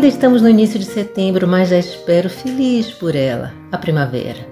Ainda 0.00 0.08
estamos 0.08 0.40
no 0.40 0.48
início 0.48 0.78
de 0.78 0.86
setembro, 0.86 1.46
mas 1.46 1.68
já 1.68 1.76
espero 1.76 2.30
feliz 2.30 2.90
por 2.90 3.14
ela, 3.14 3.52
a 3.70 3.76
primavera. 3.76 4.48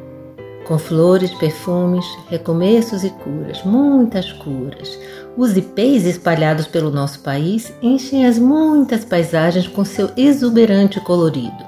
Com 0.67 0.79
flores, 0.79 1.31
perfumes, 1.37 2.05
recomeços 2.29 3.03
e 3.03 3.09
curas, 3.09 3.65
muitas 3.65 4.31
curas. 4.31 4.99
Os 5.39 5.57
ipês 5.57 6.05
espalhados 6.05 6.67
pelo 6.67 6.91
nosso 6.91 7.21
país 7.21 7.73
enchem 7.81 8.27
as 8.27 8.39
muitas 8.39 9.07
paisagens 9.07 9.67
com 9.67 9.87
seu 9.87 10.11
exuberante 10.19 11.01
colorido. 11.01 11.65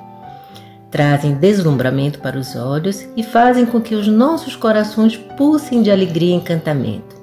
Trazem 0.91 1.33
deslumbramento 1.33 2.19
para 2.19 2.38
os 2.38 2.55
olhos 2.55 3.09
e 3.16 3.23
fazem 3.23 3.65
com 3.65 3.80
que 3.80 3.95
os 3.95 4.07
nossos 4.07 4.55
corações 4.57 5.16
pulsem 5.16 5.83
de 5.83 5.91
alegria 5.91 6.35
e 6.35 6.37
encantamento. 6.37 7.16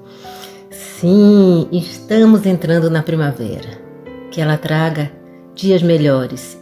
Sim, 0.72 1.68
estamos 1.72 2.48
entrando 2.48 2.90
na 2.90 3.04
primavera. 3.04 3.86
Que 4.32 4.42
ela 4.42 4.58
traga 4.58 5.17
dias 5.58 5.82
melhores 5.82 6.58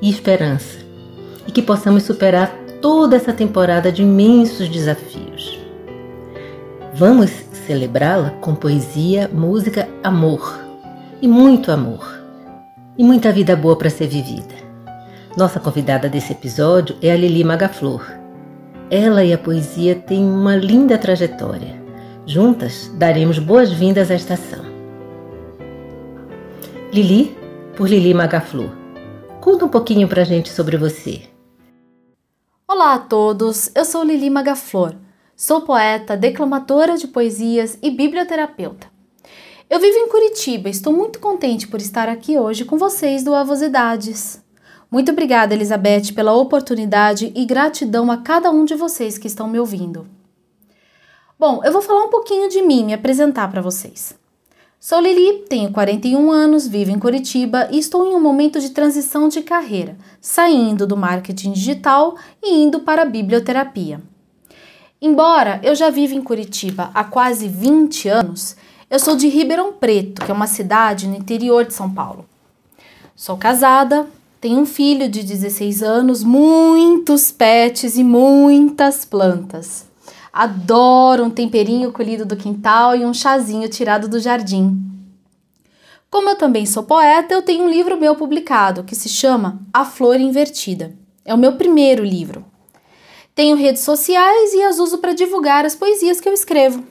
e 0.00 0.08
esperança, 0.08 0.78
e 1.46 1.50
que 1.52 1.60
possamos 1.60 2.04
superar 2.04 2.56
toda 2.80 3.16
essa 3.16 3.32
temporada 3.32 3.90
de 3.90 4.02
imensos 4.02 4.68
desafios. 4.68 5.58
Vamos 6.94 7.30
celebrá-la 7.66 8.30
com 8.40 8.54
poesia, 8.54 9.28
música, 9.32 9.88
amor 10.02 10.60
e 11.20 11.26
muito 11.26 11.72
amor 11.72 12.24
e 12.96 13.02
muita 13.02 13.32
vida 13.32 13.56
boa 13.56 13.76
para 13.76 13.90
ser 13.90 14.06
vivida. 14.06 14.54
Nossa 15.36 15.60
convidada 15.60 16.08
desse 16.08 16.32
episódio 16.32 16.96
é 17.02 17.10
a 17.10 17.16
Lili 17.16 17.44
Magaflor. 17.44 18.06
Ela 18.90 19.24
e 19.24 19.32
a 19.32 19.38
poesia 19.38 19.96
têm 19.96 20.24
uma 20.24 20.56
linda 20.56 20.96
trajetória. 20.96 21.74
Juntas 22.24 22.90
daremos 22.94 23.38
boas-vindas 23.38 24.10
à 24.10 24.14
estação. 24.14 24.64
Lili 26.92 27.35
por 27.76 27.90
Lili 27.90 28.14
Magaflu. 28.14 28.72
Conta 29.38 29.66
um 29.66 29.68
pouquinho 29.68 30.08
pra 30.08 30.24
gente 30.24 30.48
sobre 30.48 30.78
você. 30.78 31.24
Olá 32.66 32.94
a 32.94 32.98
todos, 32.98 33.70
eu 33.74 33.84
sou 33.84 34.02
Lili 34.02 34.30
Magaflor. 34.30 34.94
Sou 35.36 35.60
poeta, 35.60 36.16
declamadora 36.16 36.96
de 36.96 37.06
poesias 37.06 37.78
e 37.82 37.90
biblioterapeuta. 37.90 38.86
Eu 39.68 39.78
vivo 39.78 39.98
em 39.98 40.08
Curitiba 40.08 40.70
estou 40.70 40.90
muito 40.90 41.20
contente 41.20 41.68
por 41.68 41.78
estar 41.78 42.08
aqui 42.08 42.38
hoje 42.38 42.64
com 42.64 42.78
vocês 42.78 43.22
do 43.22 43.34
Avosidades. 43.34 44.42
Muito 44.90 45.12
obrigada, 45.12 45.52
Elizabeth, 45.52 46.14
pela 46.14 46.32
oportunidade 46.32 47.30
e 47.36 47.44
gratidão 47.44 48.10
a 48.10 48.16
cada 48.16 48.50
um 48.50 48.64
de 48.64 48.74
vocês 48.74 49.18
que 49.18 49.26
estão 49.26 49.48
me 49.48 49.60
ouvindo. 49.60 50.08
Bom, 51.38 51.60
eu 51.62 51.72
vou 51.72 51.82
falar 51.82 52.04
um 52.04 52.10
pouquinho 52.10 52.48
de 52.48 52.62
mim, 52.62 52.86
me 52.86 52.94
apresentar 52.94 53.50
para 53.50 53.60
vocês. 53.60 54.18
Sou 54.78 55.00
Lili, 55.00 55.44
tenho 55.48 55.72
41 55.72 56.30
anos, 56.30 56.68
vivo 56.68 56.90
em 56.90 56.98
Curitiba 56.98 57.68
e 57.72 57.78
estou 57.78 58.06
em 58.06 58.14
um 58.14 58.20
momento 58.20 58.60
de 58.60 58.70
transição 58.70 59.26
de 59.26 59.40
carreira, 59.40 59.96
saindo 60.20 60.86
do 60.86 60.96
marketing 60.96 61.52
digital 61.52 62.14
e 62.42 62.62
indo 62.62 62.80
para 62.80 63.02
a 63.02 63.06
biblioterapia. 63.06 64.00
Embora 65.00 65.60
eu 65.62 65.74
já 65.74 65.88
viva 65.90 66.14
em 66.14 66.22
Curitiba 66.22 66.90
há 66.94 67.02
quase 67.02 67.48
20 67.48 68.08
anos, 68.08 68.54
eu 68.88 68.98
sou 68.98 69.16
de 69.16 69.28
Ribeirão 69.28 69.72
Preto, 69.72 70.24
que 70.24 70.30
é 70.30 70.34
uma 70.34 70.46
cidade 70.46 71.08
no 71.08 71.16
interior 71.16 71.64
de 71.64 71.74
São 71.74 71.90
Paulo. 71.90 72.26
Sou 73.16 73.36
casada, 73.36 74.06
tenho 74.40 74.60
um 74.60 74.66
filho 74.66 75.08
de 75.08 75.22
16 75.22 75.82
anos, 75.82 76.22
muitos 76.22 77.32
pets 77.32 77.96
e 77.96 78.04
muitas 78.04 79.06
plantas. 79.06 79.86
Adoro 80.38 81.24
um 81.24 81.30
temperinho 81.30 81.90
colhido 81.90 82.26
do 82.26 82.36
quintal 82.36 82.94
e 82.94 83.06
um 83.06 83.14
chazinho 83.14 83.70
tirado 83.70 84.06
do 84.06 84.20
jardim. 84.20 84.78
Como 86.10 86.28
eu 86.28 86.36
também 86.36 86.66
sou 86.66 86.82
poeta, 86.82 87.32
eu 87.32 87.40
tenho 87.40 87.64
um 87.64 87.70
livro 87.70 87.98
meu 87.98 88.14
publicado 88.14 88.84
que 88.84 88.94
se 88.94 89.08
chama 89.08 89.62
A 89.72 89.82
Flor 89.82 90.20
Invertida. 90.20 90.94
É 91.24 91.32
o 91.32 91.38
meu 91.38 91.52
primeiro 91.52 92.04
livro. 92.04 92.44
Tenho 93.34 93.56
redes 93.56 93.80
sociais 93.80 94.52
e 94.52 94.62
as 94.62 94.78
uso 94.78 94.98
para 94.98 95.14
divulgar 95.14 95.64
as 95.64 95.74
poesias 95.74 96.20
que 96.20 96.28
eu 96.28 96.34
escrevo. 96.34 96.84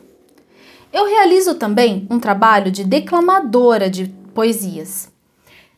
Eu 0.92 1.06
realizo 1.06 1.54
também 1.54 2.08
um 2.10 2.20
trabalho 2.20 2.72
de 2.72 2.84
declamadora 2.84 3.92
de 3.92 4.08
poesias. 4.34 5.08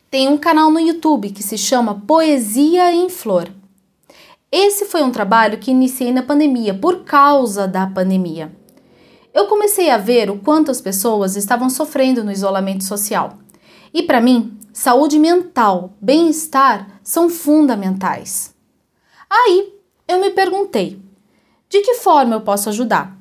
Tenho 0.09 0.31
um 0.31 0.37
canal 0.37 0.71
no 0.71 0.79
YouTube 0.79 1.31
que 1.31 1.43
se 1.43 1.57
chama 1.57 2.01
Poesia 2.07 2.93
em 2.93 3.09
Flor. 3.09 3.56
Esse 4.51 4.85
foi 4.85 5.03
um 5.03 5.11
trabalho 5.11 5.57
que 5.57 5.71
iniciei 5.71 6.11
na 6.11 6.23
pandemia, 6.23 6.73
por 6.73 7.03
causa 7.03 7.67
da 7.67 7.85
pandemia. 7.85 8.55
Eu 9.33 9.47
comecei 9.47 9.89
a 9.89 9.97
ver 9.97 10.29
o 10.29 10.39
quanto 10.39 10.71
as 10.71 10.79
pessoas 10.79 11.35
estavam 11.35 11.69
sofrendo 11.69 12.23
no 12.23 12.31
isolamento 12.31 12.85
social. 12.85 13.37
E 13.93 14.03
para 14.03 14.21
mim, 14.21 14.57
saúde 14.71 15.19
mental, 15.19 15.93
bem-estar 16.01 16.99
são 17.03 17.29
fundamentais. 17.29 18.55
Aí 19.29 19.73
eu 20.07 20.19
me 20.21 20.31
perguntei: 20.31 21.01
de 21.69 21.81
que 21.81 21.95
forma 21.95 22.35
eu 22.35 22.41
posso 22.41 22.69
ajudar? 22.69 23.17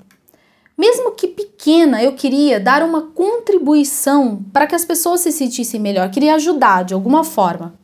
Mesmo 0.79 1.11
que 1.13 1.27
pequena, 1.27 2.03
eu 2.03 2.13
queria 2.13 2.61
dar 2.61 2.83
uma 2.83 3.03
contribuição 3.03 4.45
para 4.53 4.67
que 4.67 4.75
as 4.75 4.85
pessoas 4.85 5.23
se 5.23 5.33
sentissem 5.33 5.81
melhor, 5.81 6.11
queria 6.11 6.35
ajudar 6.37 6.85
de 6.85 6.95
alguma 6.95 7.25
forma. 7.25 7.75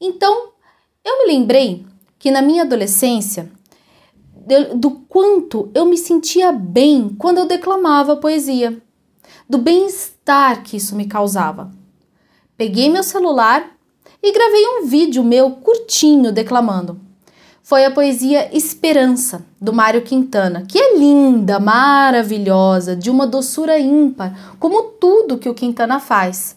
Então, 0.00 0.50
eu 1.04 1.18
me 1.18 1.32
lembrei 1.32 1.84
que 2.22 2.30
na 2.30 2.40
minha 2.40 2.62
adolescência, 2.62 3.50
do 4.76 4.92
quanto 5.08 5.68
eu 5.74 5.84
me 5.84 5.98
sentia 5.98 6.52
bem 6.52 7.08
quando 7.18 7.38
eu 7.38 7.46
declamava 7.46 8.14
poesia, 8.14 8.80
do 9.50 9.58
bem-estar 9.58 10.62
que 10.62 10.76
isso 10.76 10.94
me 10.94 11.08
causava. 11.08 11.72
Peguei 12.56 12.88
meu 12.88 13.02
celular 13.02 13.72
e 14.22 14.32
gravei 14.32 14.64
um 14.68 14.86
vídeo 14.86 15.24
meu 15.24 15.50
curtinho 15.50 16.30
declamando. 16.30 17.00
Foi 17.60 17.84
a 17.84 17.90
poesia 17.90 18.56
Esperança, 18.56 19.44
do 19.60 19.72
Mário 19.72 20.02
Quintana, 20.02 20.64
que 20.64 20.78
é 20.78 20.96
linda, 20.96 21.58
maravilhosa, 21.58 22.94
de 22.94 23.10
uma 23.10 23.26
doçura 23.26 23.80
ímpar, 23.80 24.54
como 24.60 24.92
tudo 24.92 25.38
que 25.38 25.48
o 25.48 25.54
Quintana 25.54 25.98
faz 25.98 26.56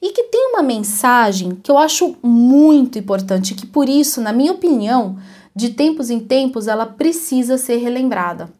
e 0.00 0.10
que 0.10 0.24
tem 0.24 0.48
uma 0.48 0.62
mensagem 0.62 1.58
que 1.62 1.70
eu 1.70 1.76
acho 1.76 2.16
muito 2.22 2.98
importante, 2.98 3.54
que 3.54 3.66
por 3.66 3.88
isso, 3.88 4.20
na 4.20 4.32
minha 4.32 4.52
opinião, 4.52 5.18
de 5.54 5.70
tempos 5.70 6.10
em 6.10 6.20
tempos 6.20 6.66
ela 6.66 6.86
precisa 6.86 7.58
ser 7.58 7.76
relembrada. 7.76 8.50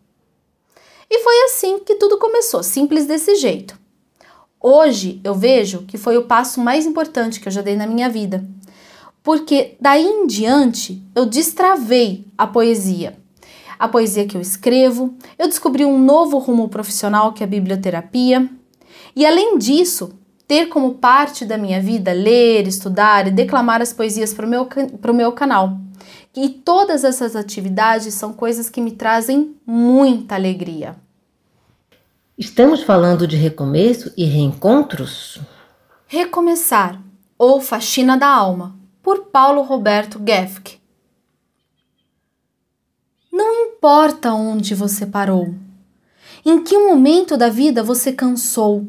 E 1.09 1.19
foi 1.21 1.45
assim 1.45 1.79
que 1.81 1.97
tudo 1.97 2.19
começou, 2.19 2.63
simples 2.63 3.07
desse 3.07 3.35
jeito. 3.37 3.79
Hoje 4.61 5.21
eu 5.25 5.35
vejo 5.35 5.85
que 5.89 5.97
foi 5.97 6.19
o 6.19 6.25
passo 6.25 6.61
mais 6.61 6.85
importante 6.85 7.41
que 7.41 7.49
eu 7.49 7.53
já 7.53 7.63
dei 7.63 7.77
na 7.77 7.87
minha 7.87 8.11
vida, 8.11 8.47
porque 9.23 9.77
daí 9.81 10.05
em 10.05 10.27
diante 10.27 11.03
eu 11.15 11.25
destravei 11.25 12.27
a 12.37 12.47
poesia. 12.47 13.19
A 13.79 13.89
poesia 13.89 14.27
que 14.27 14.37
eu 14.37 14.41
escrevo, 14.41 15.15
eu 15.39 15.49
descobri 15.49 15.87
um 15.87 15.99
novo 15.99 16.37
rumo 16.37 16.69
profissional 16.69 17.33
que 17.33 17.43
é 17.43 17.47
a 17.47 17.49
biblioterapia, 17.49 18.49
e 19.17 19.25
além 19.25 19.57
disso, 19.57 20.13
ter 20.51 20.67
como 20.67 20.95
parte 20.95 21.45
da 21.45 21.57
minha 21.57 21.81
vida 21.81 22.13
ler, 22.13 22.67
estudar 22.67 23.29
e 23.29 23.31
declamar 23.31 23.81
as 23.81 23.93
poesias 23.93 24.35
para 24.35 24.45
o 24.45 24.49
meu, 24.49 24.69
meu 25.15 25.31
canal. 25.31 25.79
E 26.35 26.49
todas 26.49 27.05
essas 27.05 27.37
atividades 27.37 28.15
são 28.15 28.33
coisas 28.33 28.69
que 28.69 28.81
me 28.81 28.91
trazem 28.91 29.55
muita 29.65 30.35
alegria. 30.35 30.97
Estamos 32.37 32.83
falando 32.83 33.29
de 33.29 33.37
recomeço 33.37 34.13
e 34.17 34.25
reencontros? 34.25 35.39
Recomeçar 36.09 37.01
ou 37.39 37.61
Faxina 37.61 38.17
da 38.17 38.27
Alma, 38.27 38.75
por 39.01 39.27
Paulo 39.27 39.63
Roberto 39.63 40.21
Gefke. 40.27 40.81
Não 43.33 43.67
importa 43.67 44.33
onde 44.33 44.75
você 44.75 45.07
parou, 45.07 45.55
em 46.45 46.65
que 46.65 46.77
momento 46.77 47.37
da 47.37 47.49
vida 47.49 47.85
você 47.85 48.13
cansou 48.13 48.85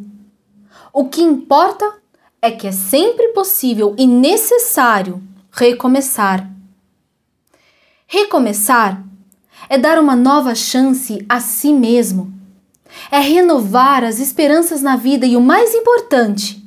o 0.94 1.08
que 1.08 1.22
importa 1.22 2.00
é 2.42 2.52
que 2.52 2.68
é 2.68 2.72
sempre 2.72 3.30
possível 3.30 3.96
e 3.98 4.06
necessário 4.08 5.22
recomeçar. 5.52 6.50
Recomeçar 8.08 9.04
é 9.70 9.78
dar 9.78 10.00
uma 10.00 10.16
nova 10.16 10.54
chance 10.56 11.26
a 11.30 11.40
si 11.40 11.72
mesmo. 11.72 12.34
é 13.10 13.20
renovar 13.20 14.04
as 14.04 14.20
esperanças 14.20 14.82
na 14.82 14.96
vida 14.96 15.26
e 15.26 15.36
o 15.38 15.42
mais 15.42 15.74
importante, 15.74 16.62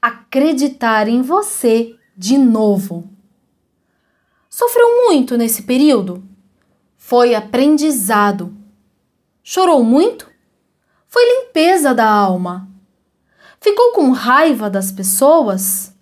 acreditar 0.00 1.08
em 1.08 1.22
você 1.22 1.96
de 2.16 2.38
novo. 2.38 3.08
Sofreu 4.48 5.06
muito 5.06 5.36
nesse 5.36 5.62
período? 5.62 6.22
Foi 6.96 7.34
aprendizado. 7.34 8.54
Chorou 9.42 9.82
muito? 9.82 10.30
Foi 11.08 11.22
limpeza 11.24 11.94
da 11.94 12.08
alma. 12.08 12.68
Ficou 13.62 13.92
com 13.92 14.10
raiva 14.10 14.68
das 14.68 14.90
pessoas? 14.90 15.94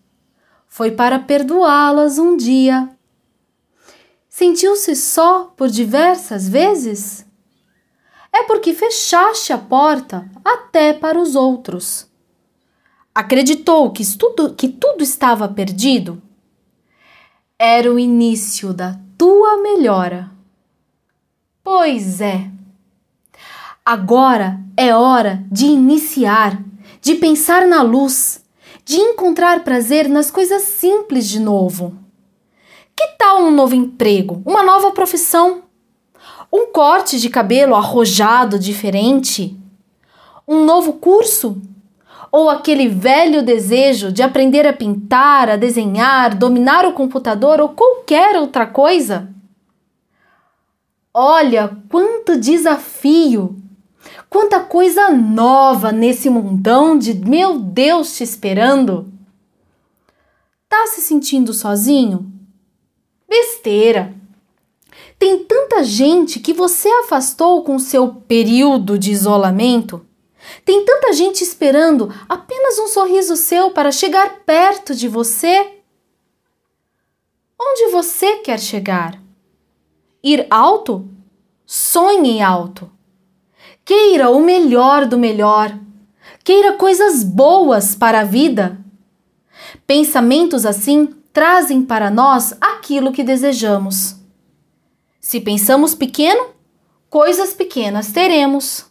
Foi 0.66 0.92
para 0.92 1.18
perdoá-las 1.18 2.18
um 2.18 2.34
dia. 2.34 2.88
Sentiu-se 4.30 4.96
só 4.96 5.52
por 5.54 5.68
diversas 5.68 6.48
vezes? 6.48 7.26
É 8.32 8.44
porque 8.44 8.72
fechaste 8.72 9.52
a 9.52 9.58
porta 9.58 10.26
até 10.42 10.94
para 10.94 11.20
os 11.20 11.36
outros. 11.36 12.08
Acreditou 13.14 13.92
que 13.92 14.06
tudo, 14.16 14.54
que 14.54 14.66
tudo 14.66 15.02
estava 15.02 15.46
perdido? 15.46 16.22
Era 17.58 17.92
o 17.92 17.98
início 17.98 18.72
da 18.72 18.98
tua 19.18 19.58
melhora. 19.58 20.30
Pois 21.62 22.22
é. 22.22 22.50
Agora 23.84 24.58
é 24.78 24.94
hora 24.94 25.44
de 25.52 25.66
iniciar 25.66 26.69
de 27.00 27.14
pensar 27.14 27.66
na 27.66 27.82
luz, 27.82 28.44
de 28.84 28.96
encontrar 28.96 29.64
prazer 29.64 30.08
nas 30.08 30.30
coisas 30.30 30.62
simples 30.62 31.28
de 31.28 31.40
novo. 31.40 31.96
Que 32.96 33.06
tal 33.18 33.42
um 33.42 33.50
novo 33.50 33.74
emprego, 33.74 34.42
uma 34.44 34.62
nova 34.62 34.90
profissão? 34.90 35.62
Um 36.52 36.66
corte 36.66 37.18
de 37.18 37.30
cabelo 37.30 37.74
arrojado 37.74 38.58
diferente? 38.58 39.56
Um 40.46 40.64
novo 40.64 40.94
curso? 40.94 41.60
Ou 42.32 42.50
aquele 42.50 42.88
velho 42.88 43.42
desejo 43.42 44.12
de 44.12 44.22
aprender 44.22 44.66
a 44.66 44.72
pintar, 44.72 45.48
a 45.48 45.56
desenhar, 45.56 46.34
dominar 46.34 46.84
o 46.84 46.92
computador 46.92 47.60
ou 47.60 47.70
qualquer 47.70 48.36
outra 48.36 48.66
coisa? 48.66 49.28
Olha 51.12 51.76
quanto 51.88 52.38
desafio 52.38 53.56
Quanta 54.30 54.60
coisa 54.60 55.10
nova 55.10 55.90
nesse 55.90 56.30
mundão 56.30 56.96
de 56.96 57.12
meu 57.12 57.58
Deus 57.58 58.16
te 58.16 58.22
esperando! 58.22 59.12
Tá 60.68 60.86
se 60.86 61.00
sentindo 61.00 61.52
sozinho? 61.52 62.32
Besteira! 63.28 64.14
Tem 65.18 65.44
tanta 65.44 65.82
gente 65.82 66.38
que 66.38 66.52
você 66.52 66.88
afastou 66.88 67.64
com 67.64 67.76
seu 67.80 68.14
período 68.28 68.96
de 68.96 69.10
isolamento. 69.10 70.06
Tem 70.64 70.84
tanta 70.84 71.12
gente 71.12 71.42
esperando 71.42 72.08
apenas 72.28 72.78
um 72.78 72.86
sorriso 72.86 73.34
seu 73.34 73.72
para 73.72 73.90
chegar 73.90 74.44
perto 74.46 74.94
de 74.94 75.08
você. 75.08 75.74
Onde 77.60 77.90
você 77.90 78.36
quer 78.36 78.60
chegar? 78.60 79.20
Ir 80.22 80.46
alto? 80.48 81.08
Sonhe 81.66 82.40
alto. 82.40 82.90
Queira 83.90 84.30
o 84.30 84.40
melhor 84.40 85.04
do 85.04 85.18
melhor. 85.18 85.76
Queira 86.44 86.74
coisas 86.74 87.24
boas 87.24 87.92
para 87.92 88.20
a 88.20 88.24
vida. 88.24 88.78
Pensamentos 89.84 90.64
assim 90.64 91.06
trazem 91.32 91.82
para 91.82 92.08
nós 92.08 92.54
aquilo 92.60 93.10
que 93.10 93.24
desejamos. 93.24 94.14
Se 95.20 95.40
pensamos 95.40 95.92
pequeno, 95.92 96.50
coisas 97.08 97.52
pequenas 97.52 98.12
teremos. 98.12 98.86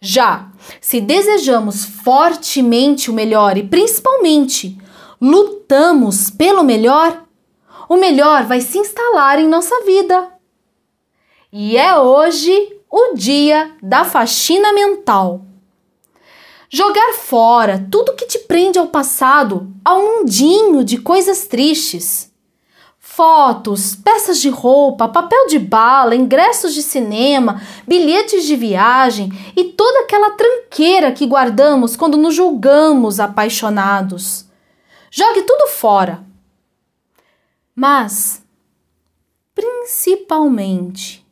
Já 0.00 0.50
se 0.80 1.00
desejamos 1.00 1.84
fortemente 1.84 3.12
o 3.12 3.14
melhor 3.14 3.56
e 3.56 3.62
principalmente 3.62 4.76
lutamos 5.20 6.30
pelo 6.30 6.64
melhor, 6.64 7.24
o 7.88 7.96
melhor 7.96 8.42
vai 8.42 8.60
se 8.60 8.76
instalar 8.76 9.38
em 9.38 9.46
nossa 9.46 9.84
vida. 9.84 10.32
E 11.52 11.76
é 11.76 11.96
hoje 11.96 12.75
o 12.90 13.14
dia 13.14 13.74
da 13.82 14.04
faxina 14.04 14.72
mental. 14.72 15.42
Jogar 16.68 17.14
fora 17.14 17.86
tudo 17.90 18.14
que 18.14 18.26
te 18.26 18.38
prende 18.40 18.78
ao 18.78 18.88
passado, 18.88 19.72
ao 19.84 20.02
mundinho 20.02 20.84
de 20.84 20.98
coisas 20.98 21.46
tristes. 21.46 22.32
Fotos, 22.98 23.96
peças 23.96 24.40
de 24.40 24.50
roupa, 24.50 25.08
papel 25.08 25.46
de 25.46 25.58
bala, 25.58 26.14
ingressos 26.14 26.74
de 26.74 26.82
cinema, 26.82 27.62
bilhetes 27.86 28.44
de 28.44 28.54
viagem 28.56 29.30
e 29.56 29.64
toda 29.64 30.00
aquela 30.00 30.32
tranqueira 30.32 31.12
que 31.12 31.24
guardamos 31.26 31.96
quando 31.96 32.18
nos 32.18 32.34
julgamos 32.34 33.18
apaixonados. 33.20 34.44
Jogue 35.10 35.42
tudo 35.42 35.68
fora. 35.68 36.22
Mas, 37.74 38.42
principalmente, 39.54 41.25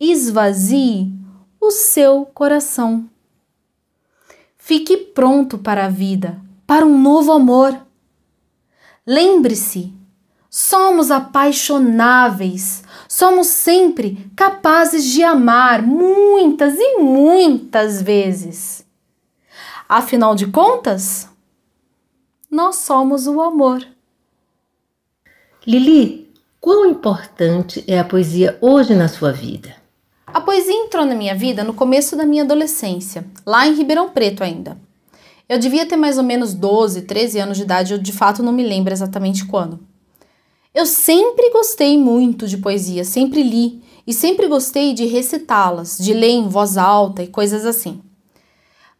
esvazie 0.00 1.12
o 1.60 1.70
seu 1.70 2.24
coração. 2.24 3.08
Fique 4.56 4.96
pronto 4.96 5.58
para 5.58 5.84
a 5.84 5.88
vida, 5.88 6.40
para 6.66 6.86
um 6.86 6.98
novo 6.98 7.32
amor. 7.32 7.78
Lembre-se, 9.06 9.92
somos 10.48 11.10
apaixonáveis, 11.10 12.82
somos 13.08 13.48
sempre 13.48 14.30
capazes 14.34 15.04
de 15.04 15.22
amar 15.22 15.82
muitas 15.82 16.74
e 16.78 16.98
muitas 16.98 18.00
vezes. 18.00 18.86
Afinal 19.88 20.34
de 20.34 20.46
contas, 20.46 21.28
nós 22.50 22.76
somos 22.76 23.26
o 23.26 23.40
amor. 23.40 23.84
Lili, 25.66 26.32
quão 26.60 26.86
importante 26.86 27.84
é 27.86 27.98
a 27.98 28.04
poesia 28.04 28.56
hoje 28.60 28.94
na 28.94 29.08
sua 29.08 29.32
vida? 29.32 29.79
A 30.32 30.40
poesia 30.40 30.72
entrou 30.72 31.04
na 31.04 31.14
minha 31.14 31.34
vida 31.34 31.64
no 31.64 31.74
começo 31.74 32.16
da 32.16 32.24
minha 32.24 32.44
adolescência, 32.44 33.26
lá 33.44 33.66
em 33.66 33.74
Ribeirão 33.74 34.10
Preto 34.10 34.44
ainda. 34.44 34.78
Eu 35.48 35.58
devia 35.58 35.84
ter 35.84 35.96
mais 35.96 36.18
ou 36.18 36.22
menos 36.22 36.54
12, 36.54 37.02
13 37.02 37.40
anos 37.40 37.56
de 37.56 37.64
idade, 37.64 37.92
eu 37.92 37.98
de 37.98 38.12
fato 38.12 38.42
não 38.42 38.52
me 38.52 38.62
lembro 38.62 38.92
exatamente 38.92 39.44
quando. 39.44 39.80
Eu 40.72 40.86
sempre 40.86 41.50
gostei 41.50 41.98
muito 41.98 42.46
de 42.46 42.58
poesia, 42.58 43.02
sempre 43.02 43.42
li 43.42 43.82
e 44.06 44.14
sempre 44.14 44.46
gostei 44.46 44.94
de 44.94 45.04
recitá-las, 45.04 45.98
de 45.98 46.12
ler 46.12 46.30
em 46.30 46.48
voz 46.48 46.76
alta 46.76 47.24
e 47.24 47.26
coisas 47.26 47.66
assim. 47.66 48.00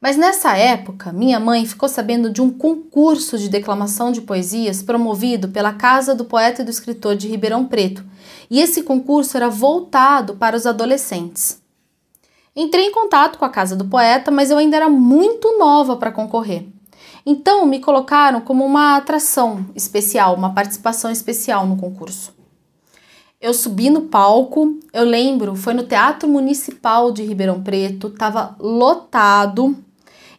Mas 0.01 0.17
nessa 0.17 0.57
época, 0.57 1.13
minha 1.13 1.39
mãe 1.39 1.67
ficou 1.67 1.87
sabendo 1.87 2.31
de 2.31 2.41
um 2.41 2.51
concurso 2.51 3.37
de 3.37 3.51
declamação 3.51 4.11
de 4.11 4.23
poesias 4.23 4.83
promovido 4.83 5.49
pela 5.49 5.75
Casa 5.75 6.15
do 6.15 6.25
Poeta 6.25 6.63
e 6.63 6.65
do 6.65 6.71
Escritor 6.71 7.15
de 7.15 7.29
Ribeirão 7.29 7.67
Preto, 7.67 8.03
e 8.51 8.61
esse 8.61 8.83
concurso 8.83 9.37
era 9.37 9.51
voltado 9.51 10.37
para 10.37 10.57
os 10.57 10.67
adolescentes. 10.67 11.61
Entrei 12.57 12.87
em 12.87 12.93
contato 12.93 13.39
com 13.39 13.45
a 13.45 13.51
casa 13.51 13.77
do 13.77 13.85
poeta, 13.85 14.31
mas 14.31 14.51
eu 14.51 14.57
ainda 14.57 14.77
era 14.77 14.89
muito 14.89 15.59
nova 15.59 15.97
para 15.97 16.11
concorrer. 16.11 16.67
Então 17.25 17.67
me 17.67 17.79
colocaram 17.79 18.41
como 18.41 18.65
uma 18.65 18.97
atração 18.97 19.67
especial, 19.75 20.35
uma 20.35 20.55
participação 20.55 21.11
especial 21.11 21.67
no 21.67 21.77
concurso. 21.77 22.35
Eu 23.41 23.55
subi 23.55 23.89
no 23.89 24.03
palco, 24.03 24.79
eu 24.93 25.05
lembro, 25.05 25.55
foi 25.55 25.75
no 25.75 25.85
Teatro 25.85 26.29
Municipal 26.29 27.13
de 27.13 27.23
Ribeirão 27.23 27.63
Preto, 27.63 28.09
estava 28.09 28.57
lotado, 28.59 29.77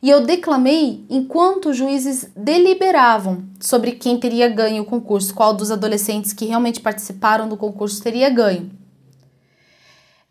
e 0.02 0.10
eu 0.10 0.26
declamei 0.26 1.06
enquanto 1.10 1.70
os 1.70 1.78
juízes 1.78 2.32
deliberavam 2.36 3.44
sobre 3.60 3.92
quem 3.92 4.20
teria 4.20 4.50
ganho 4.50 4.82
o 4.82 4.86
concurso, 4.86 5.34
qual 5.34 5.54
dos 5.54 5.70
adolescentes 5.70 6.34
que 6.34 6.46
realmente 6.46 6.80
participaram 6.80 7.48
do 7.48 7.56
concurso 7.56 8.02
teria 8.02 8.30
ganho. 8.30 8.72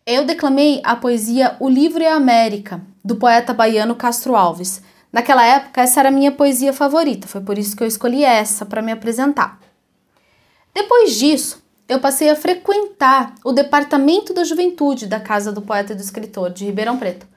Eu 0.05 0.25
declamei 0.25 0.81
a 0.83 0.97
poesia 0.97 1.57
O 1.61 1.69
Livro 1.69 2.03
é 2.03 2.11
a 2.11 2.17
América, 2.17 2.81
do 3.05 3.15
poeta 3.15 3.55
baiano 3.55 3.95
Castro 3.95 4.35
Alves. 4.35 4.83
Naquela 5.13 5.45
época, 5.45 5.81
essa 5.81 6.01
era 6.01 6.09
a 6.09 6.13
minha 6.13 6.33
poesia 6.33 6.73
favorita, 6.73 7.29
foi 7.29 7.41
por 7.41 7.57
isso 7.57 7.77
que 7.77 7.83
eu 7.83 7.87
escolhi 7.87 8.25
essa 8.25 8.67
para 8.67 8.83
me 8.83 8.91
apresentar. 8.91 9.61
Depois 10.75 11.17
disso, 11.17 11.63
eu 11.89 12.01
passei 12.01 12.29
a 12.31 12.37
frequentar 12.37 13.35
o 13.45 13.53
Departamento 13.53 14.33
da 14.33 14.43
Juventude 14.43 15.07
da 15.07 15.21
Casa 15.21 15.53
do 15.53 15.63
Poeta 15.63 15.93
e 15.93 15.97
do 15.97 16.03
Escritor 16.03 16.51
de 16.51 16.65
Ribeirão 16.65 16.97
Preto. 16.97 17.30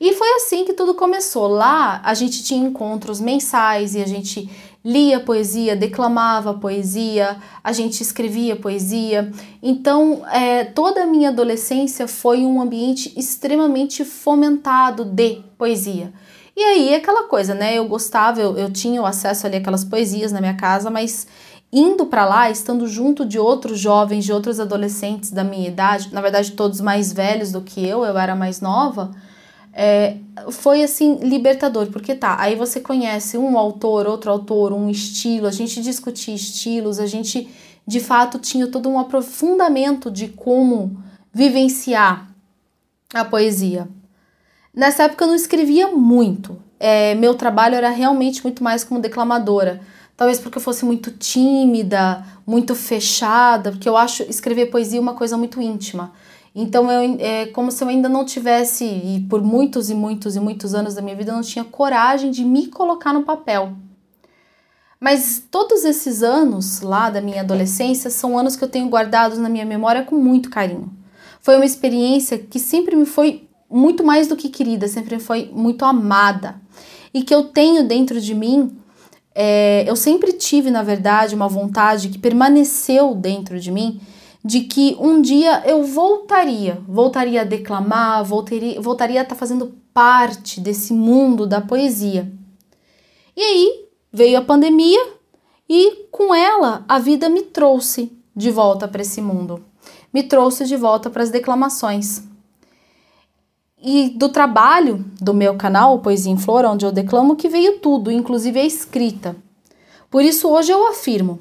E 0.00 0.14
foi 0.14 0.28
assim 0.32 0.64
que 0.64 0.72
tudo 0.72 0.94
começou. 0.94 1.46
Lá 1.46 2.00
a 2.02 2.14
gente 2.14 2.42
tinha 2.42 2.66
encontros 2.66 3.20
mensais 3.20 3.94
e 3.94 4.02
a 4.02 4.06
gente 4.06 4.48
lia 4.82 5.20
poesia, 5.20 5.76
declamava 5.76 6.54
poesia, 6.54 7.36
a 7.62 7.70
gente 7.70 8.00
escrevia 8.00 8.56
poesia. 8.56 9.30
Então, 9.62 10.22
é, 10.32 10.64
toda 10.64 11.02
a 11.02 11.06
minha 11.06 11.28
adolescência 11.28 12.08
foi 12.08 12.38
um 12.38 12.62
ambiente 12.62 13.12
extremamente 13.14 14.02
fomentado 14.02 15.04
de 15.04 15.42
poesia. 15.58 16.14
E 16.56 16.62
aí, 16.62 16.94
aquela 16.94 17.24
coisa, 17.24 17.54
né? 17.54 17.76
Eu 17.76 17.86
gostava, 17.86 18.40
eu, 18.40 18.56
eu 18.56 18.72
tinha 18.72 19.02
o 19.02 19.06
acesso 19.06 19.46
ali 19.46 19.58
àquelas 19.58 19.84
poesias 19.84 20.32
na 20.32 20.40
minha 20.40 20.56
casa, 20.56 20.88
mas 20.88 21.26
indo 21.70 22.06
para 22.06 22.24
lá, 22.24 22.50
estando 22.50 22.86
junto 22.88 23.26
de 23.26 23.38
outros 23.38 23.78
jovens, 23.78 24.24
de 24.24 24.32
outros 24.32 24.58
adolescentes 24.58 25.30
da 25.30 25.44
minha 25.44 25.68
idade, 25.68 26.08
na 26.10 26.22
verdade, 26.22 26.52
todos 26.52 26.80
mais 26.80 27.12
velhos 27.12 27.52
do 27.52 27.60
que 27.60 27.86
eu, 27.86 28.02
eu 28.02 28.16
era 28.18 28.34
mais 28.34 28.62
nova 28.62 29.10
é, 29.72 30.16
foi 30.50 30.82
assim 30.82 31.16
libertador, 31.16 31.86
porque 31.88 32.14
tá, 32.14 32.36
aí 32.40 32.56
você 32.56 32.80
conhece 32.80 33.38
um 33.38 33.56
autor, 33.56 34.06
outro 34.06 34.30
autor, 34.30 34.72
um 34.72 34.90
estilo, 34.90 35.46
a 35.46 35.52
gente 35.52 35.80
discutia 35.80 36.34
estilos, 36.34 36.98
a 36.98 37.06
gente 37.06 37.48
de 37.86 38.00
fato 38.00 38.38
tinha 38.38 38.66
todo 38.66 38.88
um 38.88 38.98
aprofundamento 38.98 40.10
de 40.10 40.28
como 40.28 41.02
vivenciar 41.32 42.28
a 43.14 43.24
poesia. 43.24 43.88
Nessa 44.74 45.04
época 45.04 45.24
eu 45.24 45.28
não 45.28 45.34
escrevia 45.34 45.88
muito, 45.88 46.56
é, 46.78 47.14
meu 47.14 47.34
trabalho 47.34 47.74
era 47.74 47.90
realmente 47.90 48.42
muito 48.42 48.64
mais 48.64 48.82
como 48.82 49.00
declamadora. 49.00 49.80
Talvez 50.16 50.38
porque 50.38 50.58
eu 50.58 50.62
fosse 50.62 50.84
muito 50.84 51.10
tímida, 51.12 52.22
muito 52.46 52.74
fechada, 52.74 53.70
porque 53.70 53.88
eu 53.88 53.96
acho 53.96 54.22
escrever 54.24 54.66
poesia 54.66 55.00
uma 55.00 55.14
coisa 55.14 55.34
muito 55.36 55.62
íntima. 55.62 56.12
Então 56.54 56.90
eu, 56.90 57.16
é 57.20 57.46
como 57.46 57.70
se 57.70 57.82
eu 57.82 57.88
ainda 57.88 58.08
não 58.08 58.24
tivesse, 58.24 58.84
e 58.84 59.26
por 59.28 59.42
muitos 59.42 59.88
e 59.88 59.94
muitos 59.94 60.34
e 60.34 60.40
muitos 60.40 60.74
anos 60.74 60.94
da 60.94 61.02
minha 61.02 61.14
vida, 61.14 61.30
eu 61.30 61.36
não 61.36 61.42
tinha 61.42 61.64
coragem 61.64 62.30
de 62.30 62.44
me 62.44 62.66
colocar 62.66 63.12
no 63.12 63.22
papel. 63.22 63.72
Mas 64.98 65.42
todos 65.50 65.84
esses 65.84 66.22
anos 66.22 66.80
lá 66.82 67.08
da 67.08 67.22
minha 67.22 67.40
adolescência 67.40 68.10
são 68.10 68.38
anos 68.38 68.56
que 68.56 68.64
eu 68.64 68.68
tenho 68.68 68.88
guardados 68.88 69.38
na 69.38 69.48
minha 69.48 69.64
memória 69.64 70.02
com 70.02 70.16
muito 70.16 70.50
carinho. 70.50 70.92
Foi 71.40 71.56
uma 71.56 71.64
experiência 71.64 72.36
que 72.36 72.58
sempre 72.58 72.94
me 72.94 73.06
foi 73.06 73.48
muito 73.70 74.04
mais 74.04 74.26
do 74.26 74.36
que 74.36 74.48
querida, 74.48 74.88
sempre 74.88 75.18
foi 75.18 75.50
muito 75.54 75.84
amada. 75.84 76.60
E 77.14 77.22
que 77.22 77.34
eu 77.34 77.44
tenho 77.44 77.86
dentro 77.86 78.20
de 78.20 78.34
mim, 78.34 78.76
é, 79.34 79.84
eu 79.88 79.96
sempre 79.96 80.32
tive, 80.32 80.70
na 80.70 80.82
verdade, 80.82 81.34
uma 81.34 81.48
vontade 81.48 82.08
que 82.08 82.18
permaneceu 82.18 83.14
dentro 83.14 83.58
de 83.58 83.70
mim 83.70 84.00
de 84.44 84.60
que 84.62 84.96
um 84.98 85.20
dia 85.20 85.62
eu 85.66 85.84
voltaria, 85.84 86.82
voltaria 86.88 87.42
a 87.42 87.44
declamar, 87.44 88.24
voltaria, 88.24 88.80
voltaria 88.80 89.20
a 89.20 89.22
estar 89.22 89.34
tá 89.34 89.38
fazendo 89.38 89.74
parte 89.92 90.60
desse 90.60 90.92
mundo 90.92 91.46
da 91.46 91.60
poesia. 91.60 92.30
E 93.36 93.40
aí 93.42 93.88
veio 94.12 94.38
a 94.38 94.42
pandemia 94.42 95.00
e 95.68 96.06
com 96.10 96.34
ela 96.34 96.84
a 96.88 96.98
vida 96.98 97.28
me 97.28 97.42
trouxe 97.42 98.12
de 98.34 98.50
volta 98.50 98.88
para 98.88 99.02
esse 99.02 99.20
mundo, 99.20 99.62
me 100.12 100.22
trouxe 100.22 100.64
de 100.64 100.76
volta 100.76 101.10
para 101.10 101.22
as 101.22 101.30
declamações. 101.30 102.22
E 103.82 104.10
do 104.10 104.28
trabalho 104.28 105.04
do 105.20 105.32
meu 105.32 105.56
canal, 105.56 106.00
Poesia 106.00 106.30
em 106.30 106.36
Flor, 106.36 106.66
onde 106.66 106.84
eu 106.84 106.92
declamo, 106.92 107.34
que 107.34 107.48
veio 107.48 107.78
tudo, 107.78 108.10
inclusive 108.10 108.60
a 108.60 108.64
escrita. 108.64 109.34
Por 110.10 110.22
isso 110.22 110.48
hoje 110.48 110.70
eu 110.70 110.86
afirmo: 110.86 111.38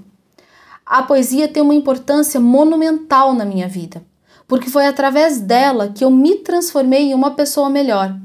a 0.89 1.03
poesia 1.03 1.47
tem 1.47 1.61
uma 1.61 1.75
importância 1.75 2.39
monumental 2.39 3.31
na 3.35 3.45
minha 3.45 3.67
vida, 3.67 4.03
porque 4.47 4.71
foi 4.71 4.87
através 4.87 5.39
dela 5.39 5.89
que 5.93 6.03
eu 6.03 6.09
me 6.09 6.37
transformei 6.37 7.11
em 7.11 7.13
uma 7.13 7.35
pessoa 7.35 7.69
melhor. 7.69 8.17